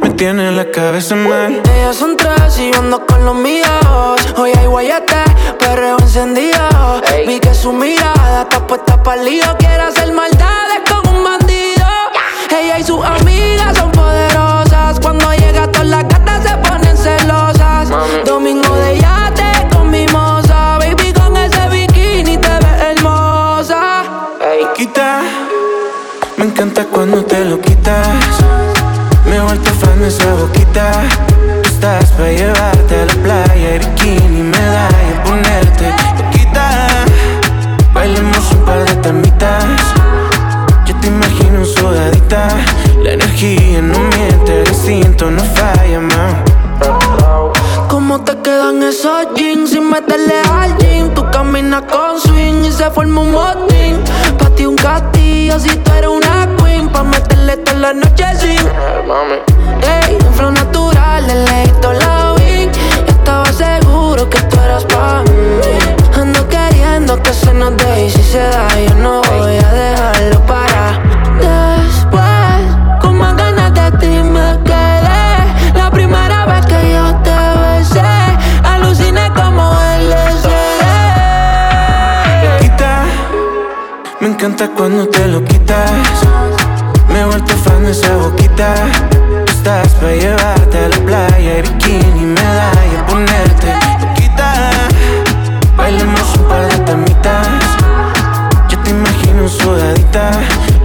Me 0.00 0.10
tiene 0.10 0.50
la 0.52 0.70
cabeza 0.70 1.14
mal. 1.14 1.62
Ellas 1.64 1.96
son 1.96 2.16
tres 2.16 2.58
y 2.58 2.72
yo 2.72 2.80
ando 2.80 3.06
con 3.06 3.24
los 3.24 3.34
míos. 3.34 4.16
Hoy 4.36 4.52
hay 4.58 4.66
guayate, 4.66 5.24
perreo 5.58 5.98
encendido. 5.98 7.02
Vi 7.26 7.38
que 7.38 7.54
su 7.54 7.72
mirada 7.72 8.42
está 8.42 8.66
puesta 8.66 9.02
para 9.02 9.22
lío. 9.22 9.44
Quiere 9.58 9.82
hacer 9.82 10.12
maldades 10.12 10.80
con 10.90 11.14
un 11.14 11.24
bandido. 11.24 11.86
Ella 12.50 12.78
y 12.78 12.84
sus 12.84 13.04
amigas 13.04 13.76
son 13.76 13.90
poderosas. 13.92 14.98
Cuando 15.00 15.32
llega 15.32 15.70
todas 15.70 15.88
las 15.88 16.04
gatas 16.08 16.42
se 16.42 16.56
ponen 16.68 16.96
celosas. 16.96 17.88
Domingo 18.24 18.74
de 18.76 18.98
yate 18.98 19.21
cuando 27.02 27.24
te 27.24 27.44
lo 27.44 27.60
quitas. 27.60 28.06
Me 29.26 29.34
he 29.34 29.40
vuelto 29.40 29.72
fan 29.74 30.00
de 30.00 30.06
esa 30.06 30.34
boquita. 30.34 31.02
Estás 31.64 32.12
para 32.12 32.30
llevarte 32.30 32.94
a 32.94 33.06
la 33.06 33.14
playa, 33.24 33.78
bikini, 33.80 34.42
medalla, 34.44 35.24
ponerte 35.24 35.92
loquita. 36.22 36.86
Bailemos 37.92 38.52
un 38.52 38.64
par 38.64 38.84
de 38.84 38.94
tamitas. 39.02 39.64
Yo 40.86 40.94
te 41.00 41.08
imagino 41.08 41.64
sudadita. 41.64 42.46
La 43.02 43.14
energía 43.14 43.82
no 43.82 43.98
miente, 43.98 44.62
el 44.62 44.68
instinto 44.68 45.28
no 45.28 45.42
falla, 45.42 45.98
man. 45.98 46.44
¿Cómo 47.88 48.20
te 48.20 48.38
quedan 48.42 48.80
esos 48.84 49.26
jeans 49.34 49.70
sin 49.70 49.90
meterle 49.90 50.40
al 50.48 50.76
gym? 50.78 51.12
Tú 51.14 51.28
caminas 51.32 51.82
con 51.82 52.20
swing 52.20 52.64
y 52.64 52.70
se 52.70 52.88
forma 52.92 53.22
un 53.22 53.32
motín. 53.32 53.96
Ti 54.62 54.66
un 54.66 54.76
castillo 54.76 55.58
si 55.58 55.70
tú 55.78 55.90
eres 55.92 56.08
una 56.08 56.46
queen. 56.58 56.88
Pa' 56.88 57.02
meterle 57.02 57.56
toda 57.56 57.78
la 57.78 57.92
noche 57.94 58.24
sin. 58.38 58.64
Ey, 59.82 60.16
un 60.24 60.34
flow 60.34 60.52
natural, 60.52 61.28
el 61.28 61.44
leíto 61.46 61.92
la 61.92 62.34
vi. 62.36 62.70
Estaba 63.08 63.52
seguro 63.52 64.30
que 64.30 64.40
tú 64.42 64.60
eras 64.60 64.84
pa' 64.84 65.24
mí. 65.24 66.14
Ando 66.14 66.48
queriendo 66.48 67.20
que 67.20 67.32
se 67.32 67.52
nos 67.52 67.76
dé 67.76 68.06
y 68.06 68.10
si 68.10 68.22
se 68.22 68.38
da, 68.38 68.68
yo 68.86 68.94
no 69.02 69.20
voy 69.22 69.56
a 69.56 69.72
dejarlo 69.72 70.40
para 70.46 71.00
después. 71.40 73.00
Con 73.00 73.18
más 73.18 73.36
ganas 73.36 73.74
de 73.74 73.98
ti 73.98 74.22
me 74.22 74.62
quedé. 74.62 74.91
Encanta 84.42 84.68
cuando 84.76 85.06
te 85.06 85.28
lo 85.28 85.44
quitas. 85.44 85.88
Me 87.08 87.20
he 87.20 87.24
vuelto 87.24 87.56
fan 87.58 87.84
de 87.84 87.92
esa 87.92 88.16
boquita. 88.16 88.74
Estás 89.46 89.86
para 90.00 90.16
llevarte 90.16 90.78
a 90.78 90.88
la 90.88 90.96
playa, 90.96 91.62
bikini, 91.62 92.26
medalla, 92.26 93.06
ponerte 93.06 93.72
loquita. 94.00 94.70
Bailemos 95.76 96.36
un 96.36 96.48
par 96.48 96.66
de 96.66 96.78
tamitas. 96.78 97.46
Yo 98.68 98.78
te 98.80 98.90
imagino 98.90 99.48
sudadita. 99.48 100.32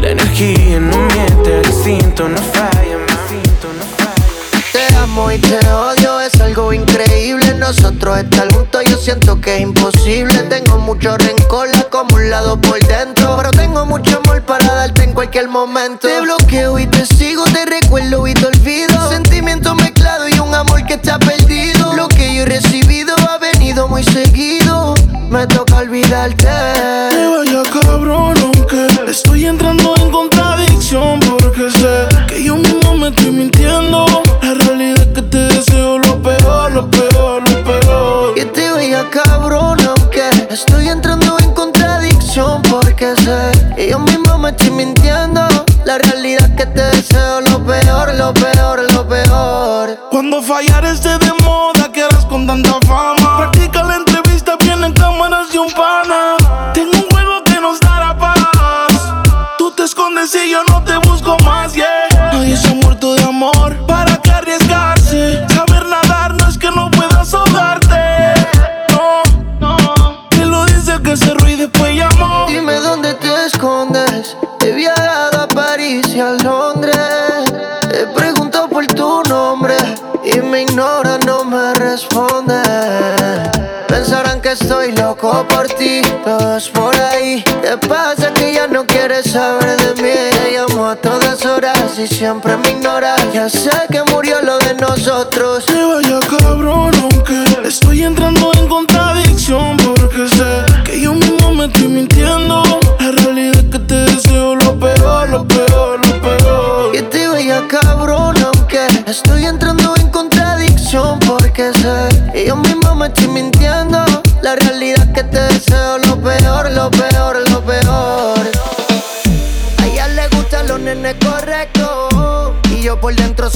La 0.02 0.10
energía 0.10 0.80
no 0.80 0.98
miente, 1.16 1.60
el 1.60 1.66
instinto 1.66 2.30
no 2.30 2.38
falla, 2.38 2.96
instinto 3.10 3.70
no 3.76 3.86
falla. 3.98 4.62
Te 4.72 4.96
amo 4.98 5.32
y 5.32 5.40
te 5.40 5.58
odio, 5.72 6.20
es 6.20 6.40
algo 6.42 6.74
increíble. 6.74 7.56
Nosotros 7.56 8.20
estar 8.20 8.54
juntos, 8.54 8.84
yo 8.88 8.98
siento 8.98 9.42
que 9.42 9.56
es 9.56 9.62
imposible. 9.62 10.44
Tengo 10.44 10.78
mucho 10.78 11.18
rencor, 11.18 11.70
la 11.70 11.80
acumulado 11.80 12.62
por 12.62 12.78
dentro. 12.86 13.17
Mucho 13.98 14.18
amor 14.18 14.44
para 14.44 14.76
darte 14.76 15.02
en 15.06 15.14
cualquier 15.14 15.48
momento. 15.48 16.08
Te 16.08 16.22
bloqueo 16.22 16.78
y 16.78 16.86
te 16.86 17.04
sigo, 17.04 17.44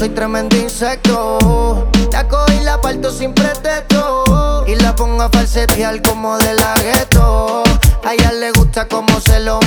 soy 0.02 0.10
tremendo 0.10 0.58
insecto. 0.58 1.88
La 2.12 2.28
cojo 2.28 2.52
y 2.60 2.64
la 2.64 2.82
parto 2.82 3.12
sin 3.12 3.36
pretexto 3.36 4.66
y 4.66 4.74
la 4.74 4.96
pongo 4.96 5.22
a 5.22 5.30
falsetear 5.30 6.02
como 6.02 6.40
de 6.40 6.56
la 6.56 6.74
gueto. 6.74 7.62
A 8.04 8.14
ella 8.16 8.32
le 8.32 8.52
gusta 8.54 8.88
como 8.88 9.22
se 9.22 9.40
lo 9.42 9.60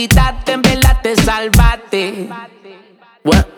quitaste, 0.00 0.52
en 0.52 0.62
verdad 0.62 0.96
te 1.02 1.14
salvaste. 1.14 2.28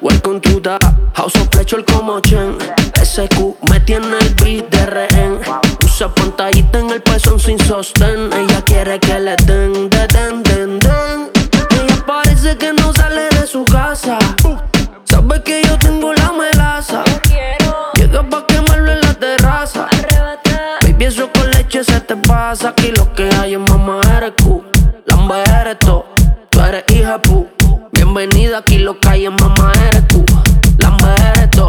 welcome 0.00 0.40
to 0.40 0.60
the 0.60 0.76
House 1.14 1.36
of 1.36 1.48
Pleasure 1.50 1.84
como 1.84 2.18
Chen. 2.20 2.58
SQ 3.00 3.62
me 3.70 3.78
tiene 3.78 4.18
el 4.18 4.34
beat 4.42 4.68
de 4.70 4.86
rehén. 4.86 5.38
Usa 5.84 6.12
pantallita 6.12 6.80
en 6.80 6.90
el 6.90 7.00
pezón 7.00 7.38
sin 7.38 7.60
sostén. 7.60 8.32
Ella 8.32 8.60
quiere 8.64 8.98
que 8.98 9.20
le 9.20 9.36
den, 9.46 9.88
den, 9.88 10.08
den, 10.08 10.42
den, 10.42 10.78
den. 10.80 11.30
Ella 11.70 12.04
parece 12.04 12.56
que 12.56 12.72
no 12.72 12.92
sale 12.92 13.28
de 13.28 13.46
su 13.46 13.64
casa. 13.64 14.18
Sabe 15.04 15.44
que 15.44 15.62
yo 15.62 15.78
tengo 15.78 16.12
la 16.12 16.32
melaza. 16.32 17.04
Llega 17.94 18.28
pa' 18.28 18.44
quemarlo 18.48 18.90
en 18.90 19.00
la 19.00 19.14
terraza. 19.14 19.86
Baby, 20.82 21.04
eso 21.04 21.30
con 21.32 21.48
leche 21.52 21.84
se 21.84 22.00
te 22.00 22.16
pasa. 22.16 22.70
Aquí 22.70 22.90
lo 22.90 23.14
que 23.14 23.28
hay 23.38 23.54
es 23.54 23.60
mamá 23.60 24.00
eres. 24.16 24.32
Lamba 25.06 25.44
eres 25.44 25.78
tú. 25.78 26.11
Tú 26.62 26.68
eres 26.68 26.84
hija 26.94 27.20
pu. 27.20 27.48
Bienvenida 27.90 28.58
aquí 28.58 28.78
lo 28.78 28.96
que 29.00 29.08
hay 29.08 29.26
es 29.26 29.32
mamá 29.32 29.72
eres 29.88 30.06
tú. 30.06 30.24
Lamba 30.78 31.12
eres 31.34 31.50
tú. 31.50 31.66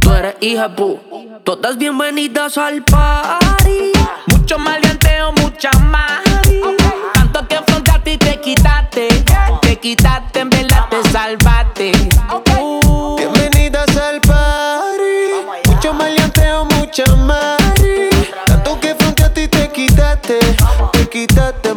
Tú 0.00 0.14
eres 0.14 0.34
hija 0.40 0.74
pu. 0.74 0.98
Todas 1.44 1.76
bienvenidas 1.76 2.56
al 2.56 2.82
party. 2.82 3.92
Mucho 4.28 4.58
maleanteo, 4.58 5.32
mucha 5.32 5.70
más. 5.80 6.22
Tanto 7.12 7.46
que 7.48 7.56
afrontaste 7.56 8.14
y 8.14 8.16
te 8.16 8.40
quitaste. 8.40 9.08
Te 9.60 9.76
quitaste, 9.76 10.40
en 10.40 10.48
verdad 10.48 10.86
te 10.88 11.10
salvaste. 11.10 11.92
Bienvenidas 13.18 13.94
al 13.98 14.22
party. 14.22 15.68
Mucho 15.68 15.92
maleanteo, 15.92 16.64
mucha 16.64 17.04
más. 17.14 17.58
Tanto 18.46 18.80
que 18.80 18.92
afrontaste 18.92 19.42
y 19.42 19.48
te 19.48 19.68
quitaste. 19.68 20.38
Te 20.92 21.08
quitaste, 21.10 21.69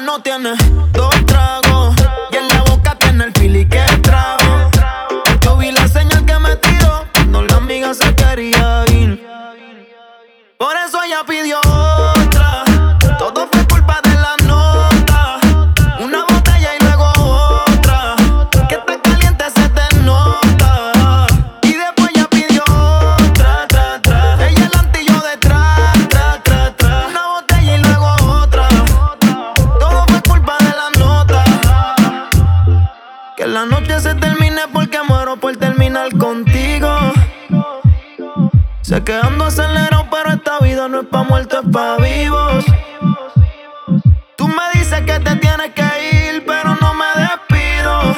mano 0.00 0.22
tienes 0.22 0.56
dos 0.92 1.17
que 39.08 39.14
ando 39.14 39.46
acelerado, 39.46 40.06
pero 40.10 40.32
esta 40.32 40.58
vida 40.58 40.86
no 40.86 41.00
es 41.00 41.06
pa' 41.06 41.22
muertos, 41.22 41.64
es 41.64 41.72
pa' 41.72 41.96
vivos. 41.96 42.62
Tú 44.36 44.46
me 44.46 44.62
dices 44.74 45.00
que 45.00 45.18
te 45.18 45.34
tienes 45.36 45.70
que 45.74 45.88
ir, 46.12 46.44
pero 46.46 46.76
no 46.78 46.92
me 46.92 47.06
despido. 47.16 48.14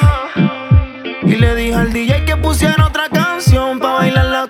Y 1.23 1.35
le 1.37 1.55
dije 1.55 1.75
al 1.75 1.93
DJ 1.93 2.25
que 2.25 2.35
pusiera 2.35 2.87
otra 2.87 3.07
canción 3.07 3.79
pa' 3.79 3.99
bailarla 3.99 4.47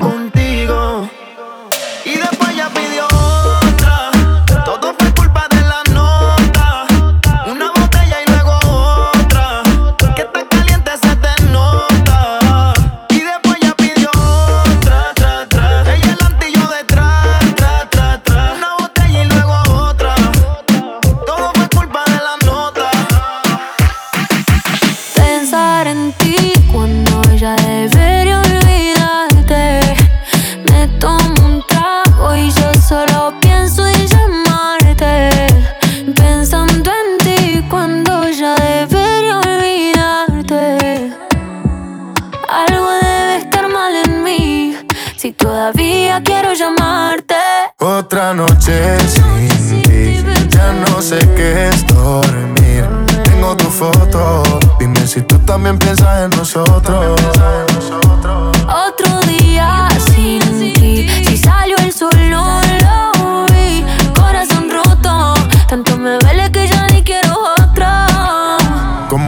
noche 48.61 48.97
sin 49.09 49.81
ti, 49.83 50.23
ya 50.49 50.73
no 50.73 51.01
sé 51.01 51.17
qué 51.35 51.69
es 51.69 51.85
dormir. 51.87 52.85
Tengo 53.23 53.55
tu 53.57 53.65
foto, 53.65 54.43
dime 54.79 55.07
si 55.07 55.21
tú 55.21 55.37
también 55.39 55.77
piensas 55.77 56.23
en 56.25 56.37
nosotros. 56.37 57.19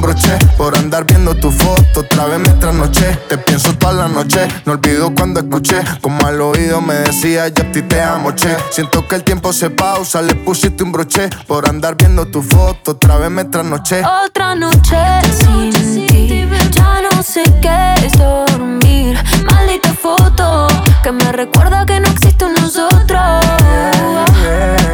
broche 0.00 0.38
Por 0.56 0.76
andar 0.76 1.04
viendo 1.04 1.34
tu 1.34 1.50
foto, 1.50 2.00
otra 2.00 2.26
vez 2.26 2.38
me 2.38 2.52
trasnoché 2.54 3.18
Te 3.28 3.38
pienso 3.38 3.76
toda 3.76 3.92
la 3.92 4.08
noche, 4.08 4.46
no 4.64 4.72
olvido 4.72 5.14
cuando 5.14 5.40
escuché 5.40 5.80
Como 6.00 6.26
al 6.26 6.40
oído 6.40 6.80
me 6.80 6.94
decía 6.94 7.48
yo 7.48 7.62
a 7.62 7.72
ti 7.72 7.82
te 7.82 8.00
amo, 8.00 8.34
che 8.34 8.56
Siento 8.70 9.06
que 9.06 9.16
el 9.16 9.24
tiempo 9.24 9.52
se 9.52 9.70
pausa, 9.70 10.22
le 10.22 10.34
pusiste 10.34 10.82
un 10.82 10.92
broche 10.92 11.28
Por 11.46 11.68
andar 11.68 11.96
viendo 11.96 12.26
tu 12.26 12.42
foto, 12.42 12.92
otra 12.92 13.16
vez 13.16 13.30
me 13.30 13.44
trasnoché 13.44 14.02
Otra 14.04 14.54
noche 14.54 14.96
sin 15.38 16.06
ti. 16.06 16.48
Ya 16.72 17.00
no 17.02 17.22
sé 17.22 17.42
qué 17.60 17.94
es 18.04 18.12
dormir. 18.18 19.18
Maldita 19.44 19.92
foto 19.92 20.66
que 21.02 21.12
me 21.12 21.32
recuerda 21.32 21.84
que 21.86 22.00
no 22.00 22.08
existe 22.08 22.44
un 22.44 22.54
nosotros. 22.54 23.20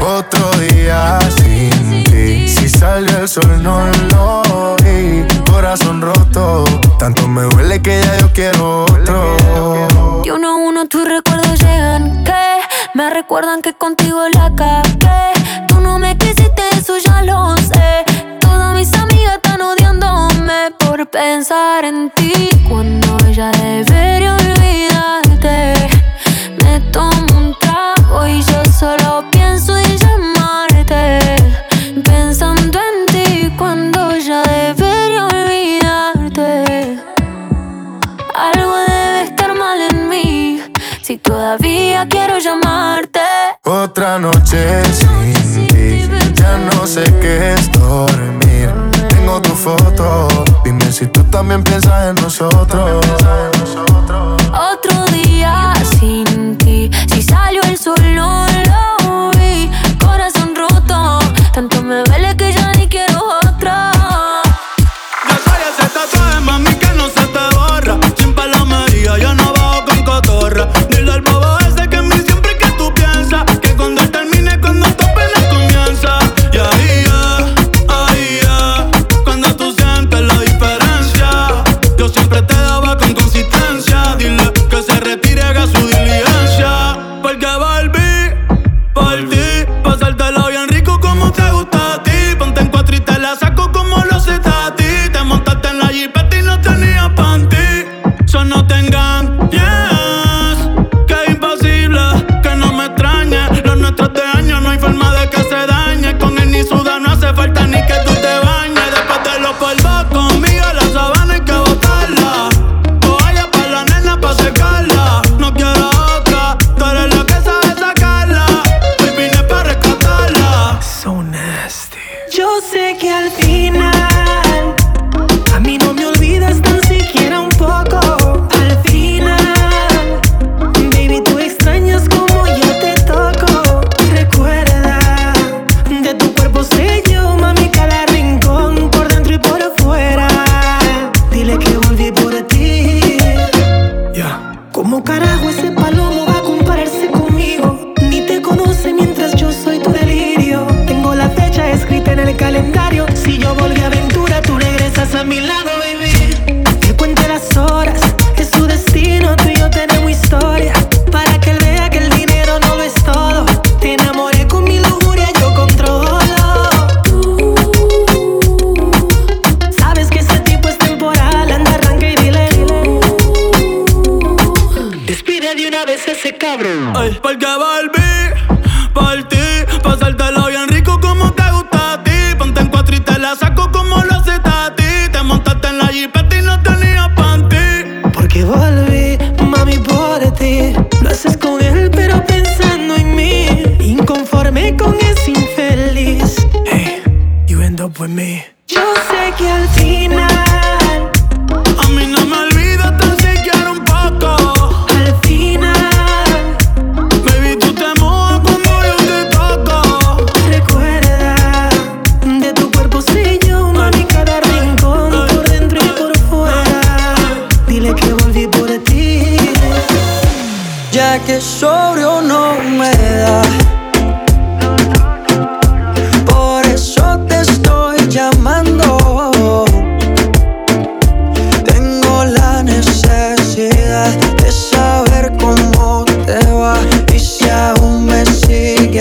Otro 0.01 0.51
día 0.59 1.19
sin 1.37 2.05
ti 2.05 2.49
Si 2.49 2.69
salió 2.69 3.19
el 3.19 3.29
sol 3.29 3.63
no 3.63 3.87
lo 4.11 4.76
vi 4.76 4.76
corazón 5.57 6.03
roto. 6.03 6.65
Tanto 6.99 7.27
me 7.27 7.43
duele 7.45 7.81
que 7.81 7.99
ya 8.05 8.19
yo 8.19 8.31
quiero 8.31 8.85
otro. 8.85 10.23
Y 10.23 10.31
uno 10.31 10.49
a 10.51 10.57
uno 10.57 10.87
tus 10.87 11.09
recuerdos 11.09 11.59
llegan, 11.59 12.25
que 12.25 12.45
me 12.93 13.09
recuerdan 13.09 13.63
que 13.63 13.73
contigo 13.73 14.21
la 14.35 14.53
cagué. 14.55 15.33
Tú 15.67 15.81
no 15.81 15.99
me 15.99 16.15
quisiste, 16.19 16.63
eso 16.73 16.99
ya 16.99 17.23
lo 17.23 17.57
sé. 17.57 18.05
Todas 18.39 18.75
mis 18.75 18.93
amigas 18.93 19.37
están 19.37 19.63
odiándome 19.63 20.73
por 20.79 21.09
pensar 21.09 21.87
en 21.87 22.11
ti 22.11 22.51
cuando 22.69 23.19
ya 23.31 23.51
debería 23.53 24.35
olvidar 24.35 24.56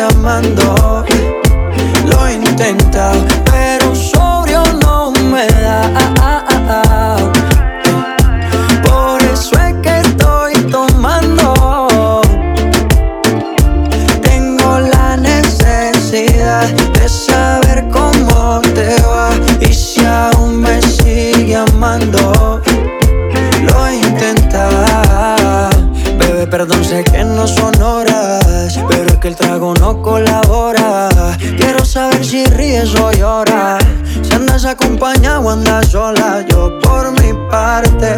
llamando. 0.09 1.05
Lo 2.07 2.27
he 2.27 2.33
intentado 2.33 3.25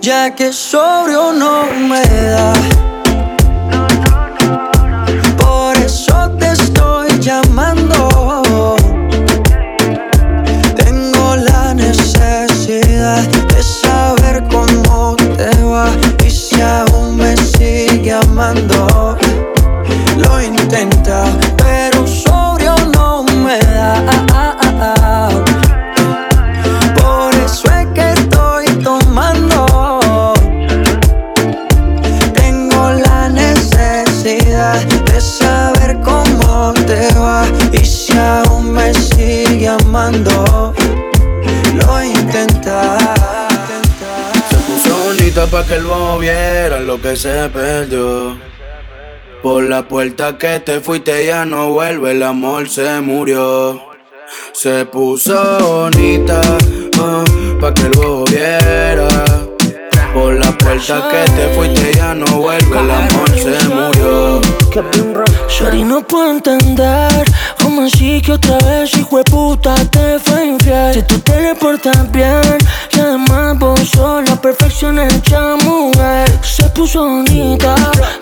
ya 0.00 0.34
que 0.34 0.52
sobrio 0.52 1.32
no 1.32 1.64
me 1.88 2.02
da. 2.02 2.52
Por 5.36 5.76
eso 5.78 6.30
te 6.38 6.52
estoy 6.52 7.08
llamando. 7.20 8.76
Tengo 10.76 11.36
la 11.36 11.74
necesidad 11.74 13.24
de 13.24 13.62
saber 13.62 14.44
cómo 14.50 15.16
te 15.36 15.62
va 15.64 15.88
y 16.24 16.30
si 16.30 16.60
aún 16.60 17.16
me 17.16 17.36
sigue 17.36 18.12
amando. 18.12 18.97
Sigue 39.88 39.96
amando. 39.96 40.74
Lo 41.74 42.02
intenta. 42.02 42.98
Se 44.50 44.56
puso 44.56 44.96
bonita 45.04 45.46
pa' 45.46 45.64
que 45.64 45.74
el 45.74 45.84
bobo 45.84 46.18
viera 46.18 46.80
lo 46.80 47.00
que 47.00 47.16
se 47.16 47.48
perdió. 47.48 48.36
Por 49.42 49.64
la 49.64 49.86
puerta 49.86 50.36
que 50.36 50.60
te 50.60 50.80
fuiste 50.80 51.26
ya 51.26 51.44
no 51.44 51.70
vuelve, 51.70 52.10
el 52.10 52.22
amor 52.22 52.68
se 52.68 53.00
murió. 53.00 53.80
Se 54.52 54.84
puso 54.84 55.34
bonita 55.60 56.40
uh, 56.98 57.58
pa' 57.60 57.72
que 57.72 57.82
el 57.82 57.90
bobo 57.90 58.24
viera. 58.24 59.08
Por 60.12 60.34
la 60.34 60.50
puerta 60.58 61.08
que 61.10 61.30
te 61.32 61.54
fuiste 61.54 61.92
ya 61.94 62.14
no 62.14 62.26
vuelve, 62.38 62.78
el 62.78 62.90
amor 62.90 63.30
se 63.30 63.68
murió. 63.68 64.57
Shari 65.48 65.82
no 65.82 66.02
puedo 66.02 66.30
entender 66.30 67.24
cómo 67.62 67.82
así 67.86 68.20
que 68.20 68.32
otra 68.32 68.58
vez 68.58 68.94
hijo 68.96 69.16
de 69.16 69.24
puta 69.24 69.74
te 69.86 70.18
fue 70.18 70.46
infiel. 70.46 70.94
Si 70.94 71.02
tú 71.02 71.18
te 71.20 71.40
le 71.40 71.54
portas 71.54 72.10
bien 72.12 72.58
vos 73.58 73.80
sos 73.90 74.28
la 74.28 74.36
perfección 74.40 74.98
hecha 74.98 75.56
mujer. 75.64 76.30
Se 76.42 76.64
puso 76.70 77.00
bonita 77.06 77.74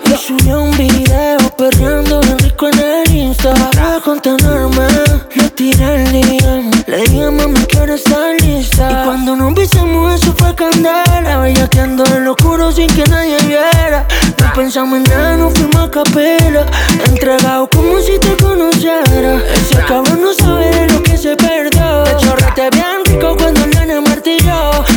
y 0.05 0.11
subió 0.11 0.61
un 0.61 0.71
video 0.77 1.37
perreando 1.57 2.19
bien 2.21 2.39
rico 2.39 2.67
en 2.69 2.79
el 2.79 3.15
Insta. 3.15 3.53
Para 3.53 3.99
contenerme 3.99 4.87
le 5.35 5.49
tiré 5.51 6.03
el 6.03 6.11
día, 6.11 6.61
le 6.87 6.97
dije 6.97 7.31
mami 7.31 7.59
quiero 7.65 7.93
estar 7.95 8.39
lista. 8.41 8.89
Y 8.89 9.05
cuando 9.05 9.35
nos 9.35 9.53
besamos 9.53 10.13
eso 10.13 10.33
fue 10.37 10.53
candela, 10.55 11.39
bellaqueando 11.39 12.05
en 12.05 12.25
lo 12.25 12.31
oscuro 12.31 12.71
sin 12.71 12.87
que 12.87 13.05
nadie 13.05 13.37
viera. 13.45 14.07
No 14.39 14.53
pensamos 14.53 14.97
en 14.97 15.03
nada, 15.03 15.37
nos 15.37 15.53
fuimos 15.53 15.87
a 15.87 15.91
capela, 15.91 16.65
entregado 17.05 17.69
como 17.69 17.99
si 17.99 18.17
te 18.19 18.35
conociera. 18.37 19.41
Ese 19.53 19.77
cabrón 19.87 20.21
no 20.21 20.33
sabe 20.33 20.69
de 20.69 20.93
lo 20.93 21.03
que 21.03 21.17
se 21.17 21.35
perdió. 21.35 22.03
De 22.03 22.17
chorrete 22.17 22.69
bien 22.71 23.05
rico 23.05 23.35
cuando 23.37 23.76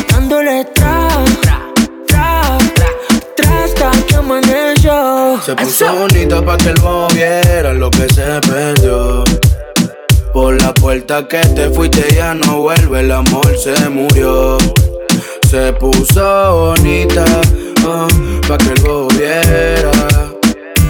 dándole 0.09 0.65
tra, 0.65 1.07
tra, 2.07 2.57
tra, 3.35 3.63
hasta 3.63 3.91
que 4.07 4.15
amaneció. 4.15 5.39
Se 5.45 5.55
puso 5.55 5.95
bonita 5.95 6.43
pa' 6.43 6.57
que 6.57 6.69
el 6.69 6.81
bobo 6.81 7.07
viera 7.13 7.73
lo 7.73 7.89
que 7.89 8.07
se 8.13 8.39
perdió. 8.41 9.23
Por 10.33 10.61
la 10.61 10.73
puerta 10.73 11.27
que 11.27 11.39
te 11.39 11.69
fuiste 11.69 12.13
ya 12.13 12.33
no 12.33 12.61
vuelve, 12.61 12.99
el 12.99 13.11
amor 13.11 13.57
se 13.57 13.89
murió. 13.89 14.57
Se 15.49 15.73
puso 15.73 16.73
bonita 16.75 17.23
uh, 17.85 18.47
pa' 18.47 18.57
que 18.57 18.69
el 18.73 18.81
bobo 18.81 19.07
viera. 19.09 19.91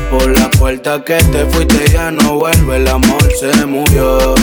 Por 0.09 0.27
la 0.37 0.49
puerta 0.49 1.03
que 1.03 1.17
te 1.17 1.45
fuiste 1.45 1.91
ya 1.91 2.11
no 2.11 2.39
vuelve, 2.39 2.77
el 2.77 2.87
amor 2.87 3.23
se 3.39 3.65
murió. 3.65 4.35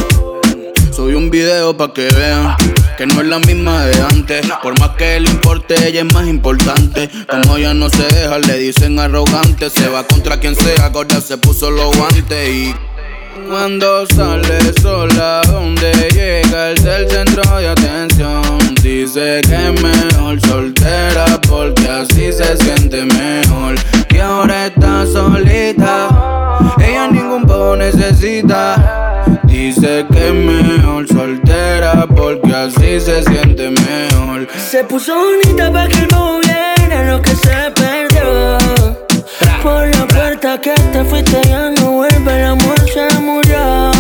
Subí 0.99 1.15
un 1.15 1.31
video 1.31 1.77
pa' 1.77 1.93
que 1.95 2.09
vean 2.09 2.57
que 2.97 3.07
no 3.07 3.21
es 3.21 3.29
la 3.29 3.39
misma 3.39 3.85
de 3.85 4.03
antes. 4.03 4.45
Por 4.61 4.77
más 4.81 4.97
que 4.97 5.21
le 5.21 5.31
importe, 5.31 5.77
ella 5.87 6.01
es 6.01 6.13
más 6.13 6.27
importante. 6.27 7.09
Como 7.31 7.57
ella 7.57 7.73
no 7.73 7.89
se 7.89 8.03
deja, 8.03 8.41
le 8.41 8.59
dicen 8.59 8.99
arrogante. 8.99 9.71
Se 9.71 9.89
va 9.89 10.03
contra 10.03 10.41
quien 10.41 10.57
sea, 10.57 10.89
gorda 10.89 11.21
se 11.21 11.39
puso 11.39 11.71
los 11.71 11.97
guantes 11.97 12.49
y. 12.49 12.75
Cuando 13.49 14.07
sale 14.07 14.59
sola, 14.83 15.43
donde 15.47 15.93
llega 16.11 16.73
es 16.73 16.85
el 16.85 17.09
centro 17.09 17.59
de 17.59 17.69
atención. 17.69 18.59
Dice 18.83 19.41
que 19.47 19.69
es 19.69 19.81
mejor 19.81 20.41
soltera 20.49 21.41
porque 21.49 21.89
así 21.89 22.33
se 22.33 22.57
siente 22.57 23.05
mejor. 23.05 23.77
Y 24.11 24.19
ahora 24.19 24.67
está 24.67 25.07
solita, 25.07 26.09
ella 26.81 27.07
ningún 27.07 27.43
poco 27.43 27.77
necesita. 27.77 28.88
Dice 29.59 30.07
que 30.13 30.29
es 30.29 30.35
mejor 30.35 31.09
soltera 31.09 32.07
porque 32.07 32.55
así 32.55 33.01
se 33.01 33.25
siente 33.25 33.69
mejor. 33.71 34.47
Se 34.57 34.85
puso 34.85 35.13
bonita 35.17 35.73
pa' 35.73 35.89
que 35.89 35.99
el 35.99 36.07
bobo 36.07 36.39
viera 36.39 37.03
lo 37.11 37.21
que 37.21 37.35
se 37.35 37.69
perdió. 37.75 38.57
Por 39.61 39.89
la 39.89 40.07
puerta 40.07 40.61
que 40.61 40.75
te 40.93 41.05
fuiste 41.05 41.41
ya 41.49 41.71
no 41.71 41.91
vuelve, 41.91 42.41
el 42.41 42.45
amor 42.45 42.79
se 42.89 43.09
murió. 43.19 43.91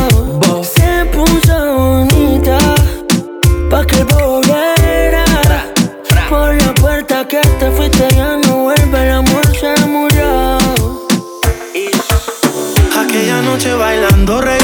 Se 0.63 1.05
puso 1.07 1.57
bonita 1.77 2.59
pa' 3.69 3.85
que 3.85 3.97
el 3.97 4.05
bobo 4.05 4.41
viera. 4.43 5.25
Por 6.31 6.55
la 6.55 6.73
puerta 6.75 7.27
que 7.27 7.41
te 7.59 7.69
fuiste 7.73 8.07
ya 8.15 8.37
no 8.47 8.59
vuelve, 8.59 9.07
el 9.07 9.11
amor 9.11 9.45
se 9.61 9.75
murió. 9.87 10.57
Aquella 12.97 13.43
noche 13.43 13.73
bailando 13.75 14.41
reggaetón, 14.41 14.58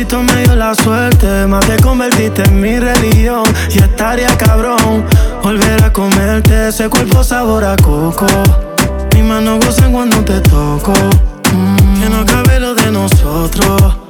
Me 0.00 0.42
dio 0.44 0.56
la 0.56 0.74
suerte, 0.74 1.46
más 1.46 1.66
te 1.66 1.76
convertiste 1.76 2.42
en 2.44 2.58
mi 2.58 2.78
religión. 2.78 3.42
Y 3.68 3.80
estaría 3.80 4.34
cabrón 4.38 5.04
volver 5.42 5.84
a 5.84 5.92
comerte 5.92 6.68
ese 6.68 6.88
cuerpo 6.88 7.22
sabor 7.22 7.64
a 7.64 7.76
coco. 7.76 8.26
Mis 9.14 9.22
manos 9.22 9.62
gozan 9.64 9.92
cuando 9.92 10.24
te 10.24 10.40
toco. 10.40 10.94
Mm, 11.52 12.00
que 12.00 12.08
no 12.08 12.24
cabe 12.24 12.58
lo 12.58 12.74
de 12.74 12.90
nosotros. 12.90 14.09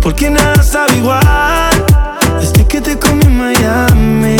Porque 0.00 0.30
nada 0.30 0.62
sabe 0.62 0.96
igual. 0.96 1.20
Desde 2.40 2.66
que 2.66 2.80
te 2.80 2.98
comí 2.98 3.22
en 3.24 3.36
Miami. 3.36 4.36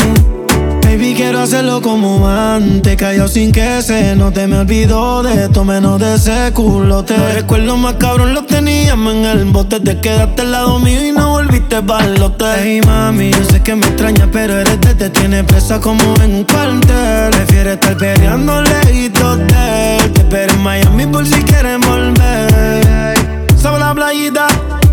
Baby, 0.83 1.13
quiero 1.15 1.39
hacerlo 1.39 1.81
como 1.81 2.27
antes. 2.27 2.97
Callado 2.97 3.27
sin 3.27 3.51
que 3.51 3.81
se 3.81 4.15
note. 4.15 4.47
Me 4.47 4.57
olvido 4.57 5.23
de 5.23 5.45
esto, 5.45 5.63
menos 5.63 5.99
de 5.99 6.15
ese 6.15 6.51
culote. 6.53 7.17
Los 7.17 7.33
recuerdos 7.35 7.77
más 7.77 7.93
cabrón 7.95 8.33
los 8.33 8.47
teníamos 8.47 9.13
en 9.13 9.25
el 9.25 9.45
bote. 9.45 9.79
Te 9.79 9.99
quedaste 9.99 10.41
al 10.41 10.51
lado 10.51 10.79
mío 10.79 11.05
y 11.05 11.11
no 11.11 11.29
volviste 11.29 11.79
balote. 11.79 12.45
Hey, 12.57 12.81
mami, 12.85 13.31
yo 13.31 13.43
sé 13.45 13.61
que 13.61 13.75
me 13.75 13.85
extrañas, 13.85 14.29
pero 14.31 14.59
eres 14.59 14.81
de 14.81 14.95
te 14.95 15.09
tiene 15.09 15.43
presa 15.43 15.79
como 15.79 16.15
en 16.23 16.35
un 16.35 16.43
cuartel. 16.43 17.29
Prefiere 17.31 17.73
estar 17.73 17.95
peleando 17.97 18.61
lejitos 18.63 19.37
de. 19.37 20.09
Te 20.13 20.21
espero 20.21 20.53
en 20.53 20.63
Miami 20.63 21.05
por 21.05 21.25
si 21.25 21.41
quieres 21.43 21.77
volver. 21.87 23.15
Sabe 23.55 23.77
la 23.79 23.93
playita, 23.93 24.47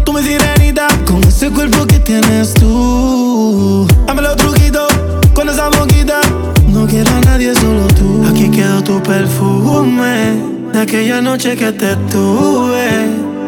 tú 0.09 0.15
mi 0.15 0.23
sirenita. 0.23 0.87
Con 1.07 1.23
ese 1.25 1.51
cuerpo 1.51 1.87
que 1.87 1.99
tienes 1.99 2.55
tú. 2.55 3.87
Dame 4.07 4.23
los 4.23 4.37
truquitos 4.37 4.89
con 5.35 5.49
esa 5.49 5.69
boquita. 5.69 6.21
No 6.67 6.87
quiero 6.87 7.11
a 7.11 7.21
nadie, 7.21 7.55
solo 7.55 7.87
tú. 7.89 8.25
Aquí 8.31 8.51
quedó 8.51 8.83
tu 8.83 9.03
perfume 9.03 10.37
de 10.73 10.81
aquella 10.81 11.21
noche 11.21 11.57
que 11.57 11.73
te 11.73 11.95
tuve 12.13 12.89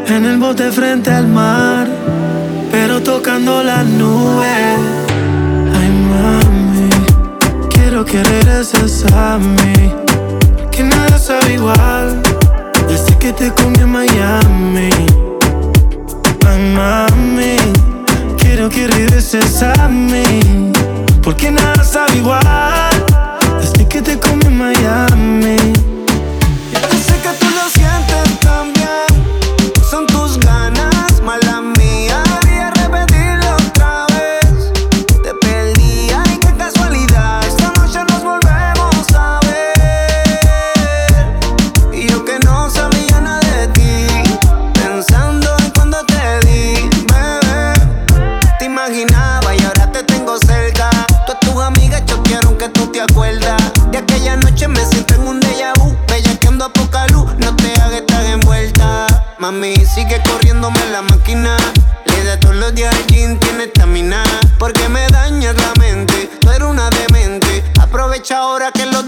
en 0.07 0.25
el 0.25 0.39
bote 0.39 0.71
frente 0.71 1.11
al 1.11 1.29
mar, 1.29 1.89
pero 2.71 3.01
tocando 3.03 3.63
las 3.63 3.87
nubes. 3.87 4.79
Ay, 5.79 5.91
mami, 6.11 6.91
quiero 7.71 8.05
que 8.05 8.23
regreses 8.23 9.05
a 9.15 9.39
mí, 9.39 9.93
que 10.71 10.83
nada 10.83 11.19
sabe 11.19 11.55
igual 11.55 12.21
desde 12.89 13.17
que 13.19 13.33
te 13.33 13.51
comí 13.53 13.81
en 13.81 13.93
Miami. 13.93 15.30
Ay, 16.47 16.75
mami, 16.75 17.57
quiero 18.39 18.69
que 18.69 18.87
regreses 18.87 19.63
a 19.63 19.89
mí. 19.89 20.71
Porque 21.23 21.51
nada 21.51 21.85
sabe 21.85 22.17
igual 22.17 22.41
Desde 23.61 23.87
que 23.87 24.01
te 24.01 24.19
comí 24.19 24.49
Miami 24.49 25.90
Porque 64.61 64.91
me 64.91 65.07
dañas 65.09 65.57
la 65.57 65.73
mente, 65.81 66.29
tú 66.39 66.51
eres 66.51 66.69
una 66.69 66.91
demente. 66.91 67.65
Aprovecha 67.81 68.41
ahora 68.41 68.71
que 68.71 68.85
los 68.85 69.07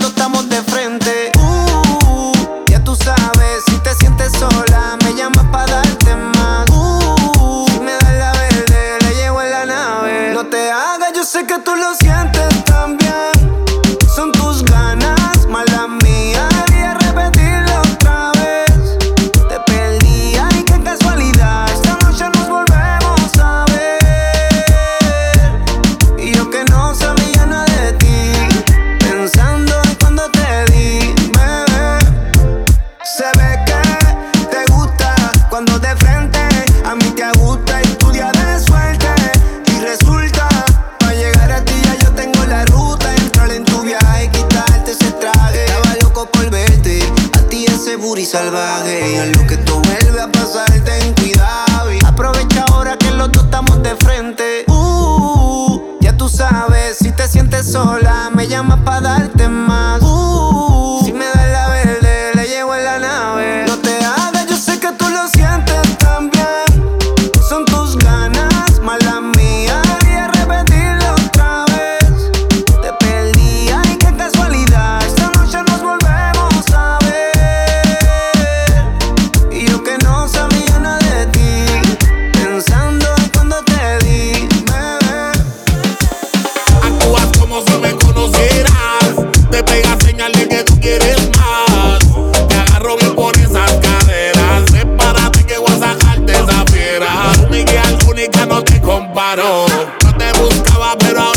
comparó. 98.92 99.66
No 100.04 100.16
te 100.16 100.32
buscaba, 100.38 100.96
pero 100.98 101.31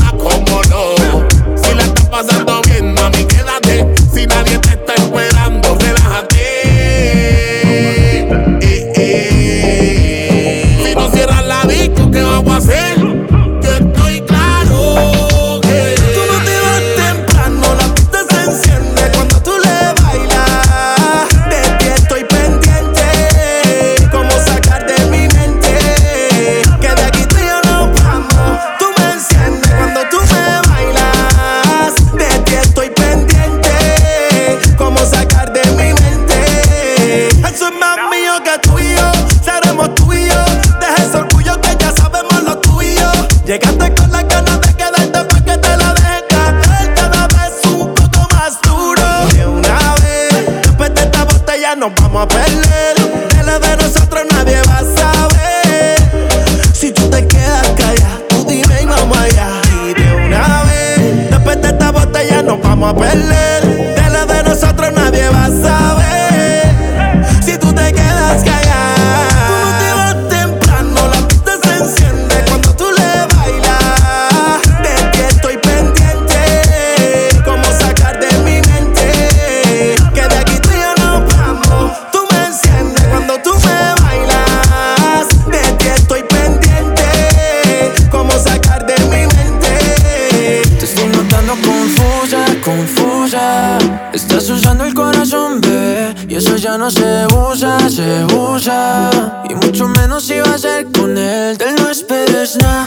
se 97.95 98.25
usa. 98.35 99.09
Y 99.49 99.55
mucho 99.55 99.87
menos 99.87 100.23
si 100.23 100.37
va 100.39 100.55
a 100.55 100.57
ser 100.57 100.91
con 100.91 101.17
él. 101.17 101.57
Te 101.57 101.71
no 101.71 101.89
esperes 101.89 102.57
nada. 102.57 102.84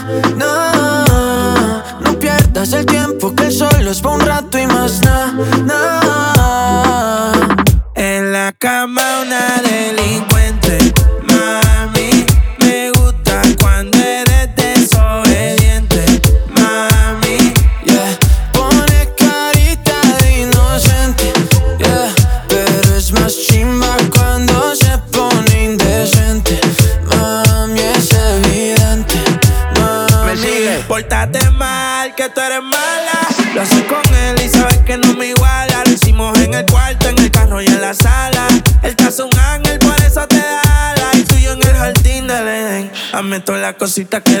cosita 43.89 44.21
que 44.21 44.38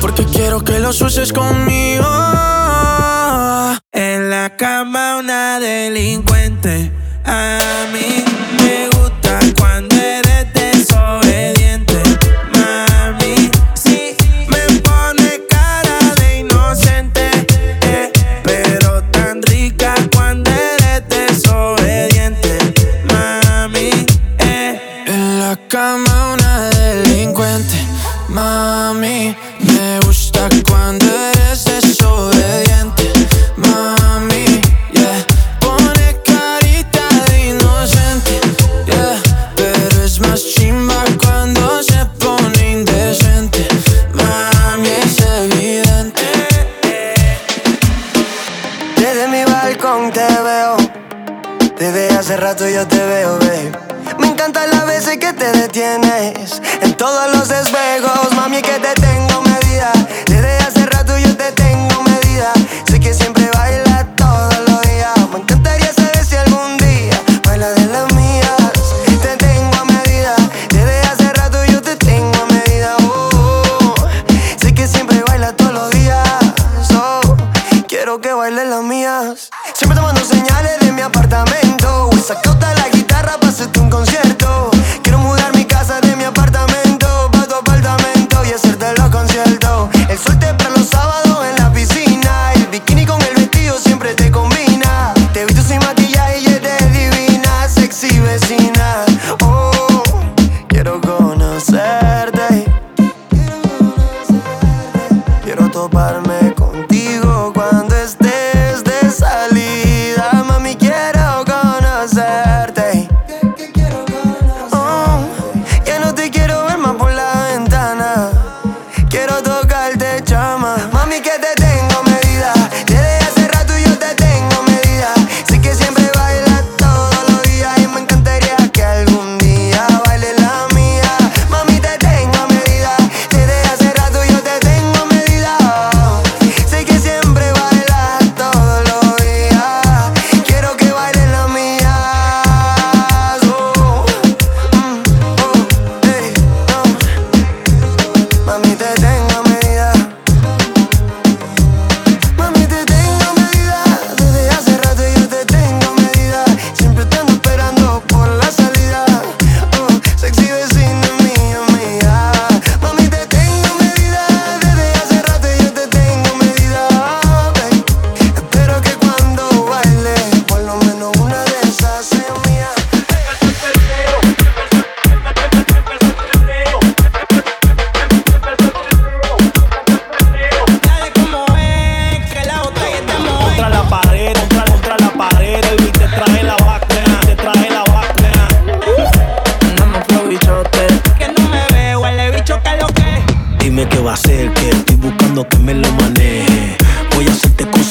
porque 0.00 0.24
quiero 0.24 0.64
que 0.64 0.78
los 0.78 1.00
uses 1.02 1.32
conmigo. 1.32 2.06
En 3.92 4.30
la 4.30 4.56
cama 4.56 5.18
una 5.18 5.60
delincuente, 5.60 6.90
a 7.24 7.86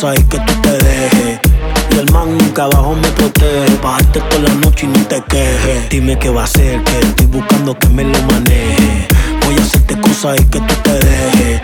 a 0.03 0.11
hacerte 0.11 0.17
cosas 0.17 0.19
y 0.19 0.23
que 0.23 0.39
tú 0.39 0.61
te 0.61 0.71
dejes. 0.83 1.39
Y 1.91 1.99
el 1.99 2.11
man 2.11 2.37
nunca 2.37 2.63
abajo 2.63 2.95
me 2.95 3.07
protege. 3.09 3.77
Bajarte 3.83 4.19
toda 4.21 4.41
la 4.43 4.53
noche 4.55 4.85
y 4.85 4.89
no 4.89 5.07
te 5.07 5.21
quejes. 5.21 5.89
Dime 5.89 6.17
qué 6.17 6.29
va 6.29 6.41
a 6.41 6.43
hacer, 6.45 6.83
que 6.83 6.99
estoy 6.99 7.25
buscando 7.27 7.77
que 7.77 7.87
me 7.89 8.03
lo 8.03 8.21
maneje. 8.23 9.07
Voy 9.45 9.55
a 9.57 9.61
hacerte 9.61 9.99
cosas 9.99 10.39
y 10.39 10.45
que 10.45 10.59
tú 10.59 10.73
te 10.83 10.93
dejes. 10.93 11.61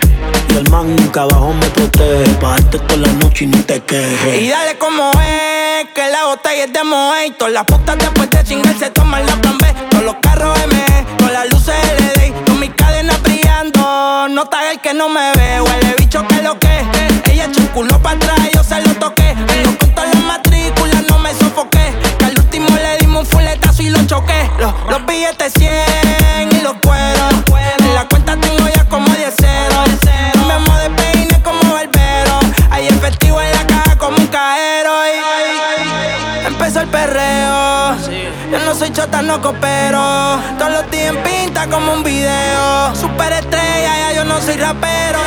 Y 0.50 0.56
el 0.56 0.70
man 0.70 0.94
nunca 0.96 1.22
abajo 1.22 1.52
me 1.54 1.66
protege. 1.70 2.36
Bajarte 2.40 2.78
toda 2.78 2.96
la 2.96 3.12
noche 3.14 3.44
y 3.44 3.48
no 3.48 3.62
te 3.64 3.80
quejes. 3.80 4.42
Y 4.42 4.48
dale 4.48 4.76
como 4.78 5.10
es, 5.12 5.88
que 5.94 6.08
la 6.10 6.26
botella 6.26 6.64
es 6.64 6.72
de. 6.72 6.78
Todas 7.38 7.52
las 7.52 7.64
putas 7.64 7.98
después 7.98 8.30
de 8.30 8.44
chingar 8.44 8.78
se 8.78 8.90
toman 8.90 9.26
la 9.26 9.34
plan 9.36 9.58
B. 9.58 9.66
Todos 9.90 10.04
los 10.04 10.16
carros 10.22 10.58
M, 10.64 11.06
con 11.18 11.32
las 11.32 11.50
luces 11.50 11.74
LED. 11.98 12.32
Con 12.46 12.60
mis 12.60 12.70
cadenas 12.70 13.18
brillando, 14.28 14.44
no 14.50 14.70
el 14.70 14.80
que 14.80 14.94
no 14.94 15.08
me 15.08 15.32
ve. 15.34 15.60
Huele 15.60 15.94
bicho 15.98 16.26
que 16.26 16.42
lo 16.42 16.58
que. 16.58 16.68
Ella 17.30 17.44
echó 17.46 17.60
un 17.60 17.66
culo 17.68 17.98
para 18.02 18.16
atrás, 18.16 18.38
yo 18.52 18.62
se 18.64 18.80
lo 18.82 18.94
toqué. 18.94 19.34
Vengo 19.46 19.78
con 19.78 19.90
todas 19.94 20.14
las 20.14 20.22
matrículas, 20.24 21.02
no 21.08 21.18
me 21.18 21.32
sofoqué. 21.34 21.92
Que 22.18 22.24
al 22.26 22.38
último 22.38 22.68
le 22.76 22.98
dimos 22.98 23.20
un 23.24 23.26
fuletazo 23.26 23.82
y 23.82 23.90
lo 23.90 24.02
choqué. 24.06 24.50
Los, 24.58 24.72
los 24.90 25.06
billetes 25.06 25.52
100 25.54 26.52
y 26.52 26.60
los 26.62 26.74
cueros. 26.84 27.34
En 27.78 27.94
la 27.94 28.06
cuenta 28.08 28.36
tengo 28.36 28.68
ya 28.74 28.84
como 28.84 29.06
10 29.14 29.34
ceros. 29.36 29.88
Me 30.46 30.52
amo 30.54 30.76
de 30.78 30.90
peine 30.90 31.42
como 31.42 31.72
barbero. 31.72 32.38
Hay 32.70 32.86
efectivo 32.88 33.40
en 33.40 33.50
la 33.52 33.66
caja 33.66 33.96
como 33.96 34.16
un 34.16 34.26
cajero. 34.26 34.90
y- 35.06 36.46
Empezó 36.46 36.80
el 36.80 36.88
perreo. 36.88 37.96
Yo 38.50 38.58
no 38.64 38.74
soy 38.74 38.90
chota, 38.92 39.22
no 39.22 39.40
coopero. 39.40 40.40
Todos 40.58 40.72
los 40.72 40.90
días 40.90 41.14
pinta 41.24 41.66
como 41.68 41.92
un 41.92 42.02
video. 42.02 42.94
Super 42.94 43.32
soy 44.48 44.56
rapero. 44.56 45.18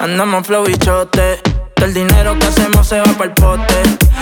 Andamos 0.00 0.46
flow 0.46 0.64
bichote. 0.64 1.40
Todo 1.74 1.86
el 1.86 1.94
dinero 1.94 2.38
que 2.38 2.46
hacemos 2.46 2.86
se 2.86 2.98
va 2.98 3.04
para 3.04 3.24
el 3.24 3.32
pote. 3.32 3.74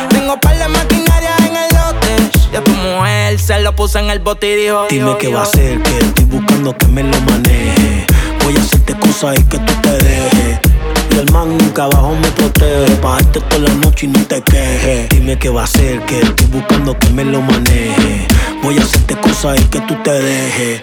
Tengo 0.08 0.38
par 0.38 0.56
de 0.56 0.68
maquinaria 0.68 1.34
en 1.38 1.56
el 1.56 1.68
lote. 1.74 2.30
Ya 2.52 2.62
tu 2.62 2.70
mujer 2.70 3.38
se 3.40 3.58
lo 3.60 3.74
puso 3.74 3.98
en 3.98 4.10
el 4.10 4.20
bote 4.20 4.52
y 4.52 4.56
dijo: 4.62 4.86
Dime 4.88 5.16
qué 5.18 5.32
va 5.32 5.40
a 5.40 5.42
hacer, 5.42 5.82
que 5.82 5.98
estoy 5.98 6.24
buscando 6.26 6.76
que 6.78 6.86
me 6.86 7.02
lo 7.02 7.20
maneje. 7.22 8.06
Voy 8.44 8.56
a 8.56 8.60
hacerte 8.60 8.94
cosas 8.94 9.40
y 9.40 9.42
que 9.44 9.58
tú 9.58 9.72
te 9.82 9.90
dejes. 9.90 10.58
Y 11.10 11.18
el 11.18 11.30
man 11.32 11.58
nunca 11.58 11.84
abajo 11.84 12.14
me 12.14 12.28
protege. 12.30 12.94
Bajarte 13.02 13.40
toda 13.40 13.68
la 13.68 13.74
noche 13.74 14.06
y 14.06 14.10
no 14.10 14.24
te 14.26 14.42
quejes. 14.42 15.08
Dime 15.08 15.36
qué 15.38 15.48
va 15.48 15.62
a 15.62 15.64
hacer, 15.64 16.00
que 16.06 16.20
estoy 16.20 16.46
buscando 16.46 16.96
que 16.96 17.10
me 17.10 17.24
lo 17.24 17.40
maneje. 17.42 18.28
Voy 18.62 18.78
a 18.78 18.82
hacerte 18.82 19.16
cosas 19.16 19.60
y 19.60 19.64
que 19.64 19.80
tú 19.80 19.96
te 20.04 20.12
dejes. 20.12 20.82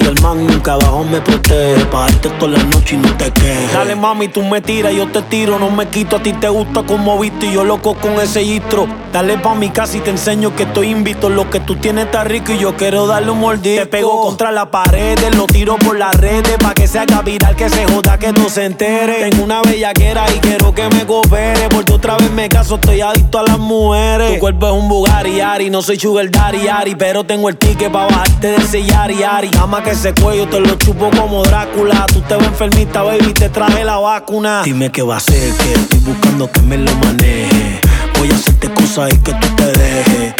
Y 0.00 0.06
el 0.06 0.20
man 0.20 0.46
nunca 0.46 0.72
abajo 0.74 1.04
me 1.04 1.20
protege. 1.20 1.84
Pa' 1.86 2.02
darte 2.02 2.28
toda 2.30 2.52
la 2.52 2.64
noche 2.64 2.94
y 2.94 2.98
no 2.98 3.16
te 3.16 3.30
quejes. 3.30 3.72
Dale 3.72 3.94
mami, 3.94 4.28
tú 4.28 4.42
me 4.42 4.60
tiras, 4.60 4.92
yo 4.94 5.06
te 5.08 5.22
tiro, 5.22 5.58
no 5.58 5.70
me 5.70 5.86
quito. 5.88 6.16
A 6.16 6.22
ti 6.22 6.32
te 6.32 6.48
gusta 6.48 6.82
como 6.82 7.18
viste 7.18 7.46
y 7.46 7.52
yo 7.52 7.64
loco 7.64 7.94
con 7.94 8.12
ese 8.20 8.42
gistro. 8.42 8.86
Dale 9.12 9.38
pa' 9.38 9.54
mi 9.54 9.70
casa 9.70 9.96
y 9.96 10.00
te 10.00 10.10
enseño 10.10 10.54
que 10.54 10.62
estoy 10.64 10.90
invito. 10.90 11.28
Lo 11.28 11.50
que 11.50 11.60
tú 11.60 11.76
tienes 11.76 12.06
está 12.06 12.24
rico 12.24 12.52
y 12.52 12.58
yo 12.58 12.76
quiero 12.76 13.06
darle 13.06 13.30
un 13.30 13.40
mordisco. 13.40 13.82
Te 13.82 13.86
pego 13.86 14.22
contra 14.22 14.50
la 14.52 14.70
pared, 14.70 15.18
lo 15.34 15.46
tiro 15.46 15.76
por 15.76 15.98
las 15.98 16.14
redes. 16.14 16.56
Pa' 16.58 16.74
que 16.74 16.86
se 16.86 16.98
haga 16.98 17.22
viral, 17.22 17.56
que 17.56 17.68
se 17.68 17.86
joda, 17.86 18.18
que 18.18 18.32
no 18.32 18.48
se 18.48 18.64
entere. 18.64 19.28
Tengo 19.30 19.44
una 19.44 19.62
bellaquera 19.62 20.24
y 20.34 20.38
quiero 20.38 20.74
que 20.74 20.88
me 20.88 21.04
coopere. 21.06 21.68
Porque 21.68 21.92
otra 21.92 22.16
vez 22.16 22.30
me 22.30 22.48
caso, 22.48 22.76
estoy 22.76 23.00
adicto 23.00 23.38
a 23.38 23.42
las 23.42 23.58
mujeres. 23.58 24.34
Tu 24.34 24.40
cuerpo 24.40 24.66
es 24.66 24.72
un 24.72 24.88
Bugatti, 24.88 25.40
Ari, 25.40 25.70
no 25.70 25.82
soy 25.82 25.98
sugar 25.98 26.30
daddy, 26.30 26.68
Ari. 26.68 26.94
Pero 26.94 27.24
tengo 27.24 27.48
el 27.48 27.56
ticket 27.56 27.92
pa' 27.92 28.06
bajarte 28.06 28.48
de 28.48 28.56
ese 28.56 28.82
yari, 28.84 29.22
Ari. 29.22 29.50
Que 29.80 29.89
ese 29.90 30.14
cuello 30.14 30.46
te 30.48 30.60
lo 30.60 30.74
chupo 30.76 31.10
como 31.10 31.42
Drácula. 31.42 32.06
Tú 32.06 32.20
te 32.22 32.36
ves 32.36 32.46
enfermita, 32.46 33.02
baby, 33.02 33.32
te 33.32 33.48
traje 33.48 33.84
la 33.84 33.98
vacuna. 33.98 34.62
Dime 34.64 34.90
qué 34.90 35.02
va 35.02 35.16
a 35.16 35.20
ser, 35.20 35.52
que 35.56 35.72
estoy 35.72 35.98
buscando 36.00 36.50
que 36.50 36.62
me 36.62 36.78
lo 36.78 36.94
maneje. 36.96 37.80
Voy 38.18 38.30
a 38.30 38.34
hacerte 38.34 38.70
cosas 38.72 39.12
y 39.12 39.18
que 39.18 39.32
tú 39.32 39.48
te 39.56 39.66
dejes. 39.66 40.34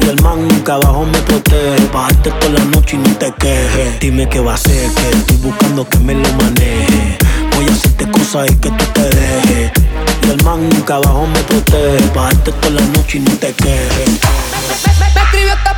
Y 0.00 0.08
el 0.08 0.20
man 0.22 0.48
nunca 0.48 0.74
abajo 0.74 1.04
me 1.04 1.18
protege. 1.18 1.88
Bajarte 1.92 2.30
toda 2.32 2.52
la 2.54 2.64
noche 2.64 2.96
y 2.96 3.08
no 3.08 3.16
te 3.16 3.32
quejes. 3.32 4.00
Dime 4.00 4.28
qué 4.28 4.40
va 4.40 4.54
a 4.54 4.56
ser, 4.56 4.90
que 4.92 5.10
estoy 5.10 5.36
buscando 5.36 5.88
que 5.88 5.98
me 5.98 6.14
lo 6.14 6.28
maneje. 6.32 7.18
Voy 7.54 7.64
a 7.68 7.72
hacerte 7.72 8.10
cosas 8.10 8.50
y 8.50 8.54
que 8.56 8.70
tú 8.70 8.84
te 8.92 9.02
dejes. 9.02 9.72
Y 10.22 10.30
el 10.30 10.42
man 10.42 10.68
nunca 10.68 10.96
abajo 10.96 11.26
me 11.26 11.40
protege. 11.40 12.10
Bajarte 12.14 12.52
toda 12.52 12.80
la 12.80 12.86
noche 12.88 13.18
y 13.18 13.20
no 13.20 13.30
te 13.36 13.52
quejes. 13.52 14.20
Me 14.98 15.22
escribió 15.22 15.52
hasta 15.52 15.76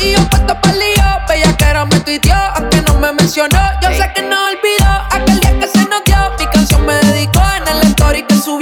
y 0.00 0.12
yo 0.12 0.30
puesto 0.30 0.60
pa'l 0.60 0.99
tuiteó, 2.00 2.36
aunque 2.56 2.82
no 2.82 2.94
me 2.98 3.12
mencionó. 3.12 3.58
Yo 3.82 3.88
sé 3.90 4.10
que 4.14 4.22
no 4.22 4.36
olvidó 4.46 4.90
aquel 5.10 5.40
día 5.40 5.58
que 5.58 5.66
se 5.66 5.84
nos 5.88 6.02
dio. 6.04 6.16
Mi 6.38 6.46
canción 6.46 6.84
me 6.86 6.94
dedicó 6.94 7.42
en 7.56 7.68
el 7.68 7.82
story 7.88 8.22
que 8.24 8.34
subió. 8.36 8.59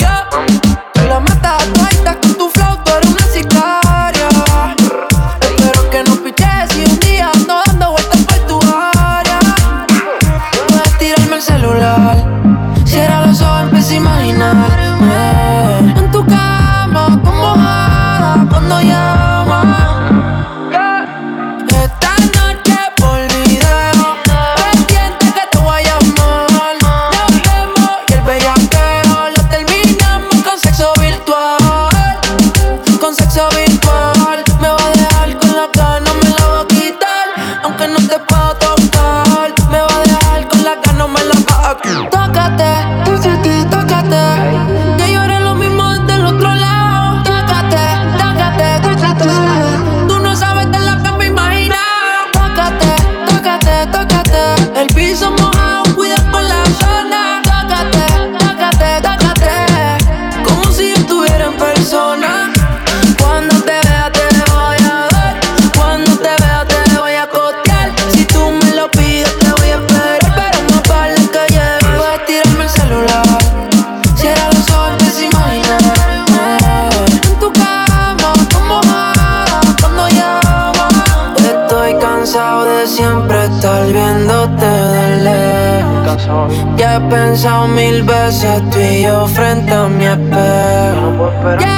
Mil 87.98 88.06
veces 88.06 88.62
tú 88.70 88.78
y 88.78 89.02
yo 89.02 89.26
frente 89.26 89.72
a 89.72 89.88
mi 89.88 90.04
espejo. 90.04 91.77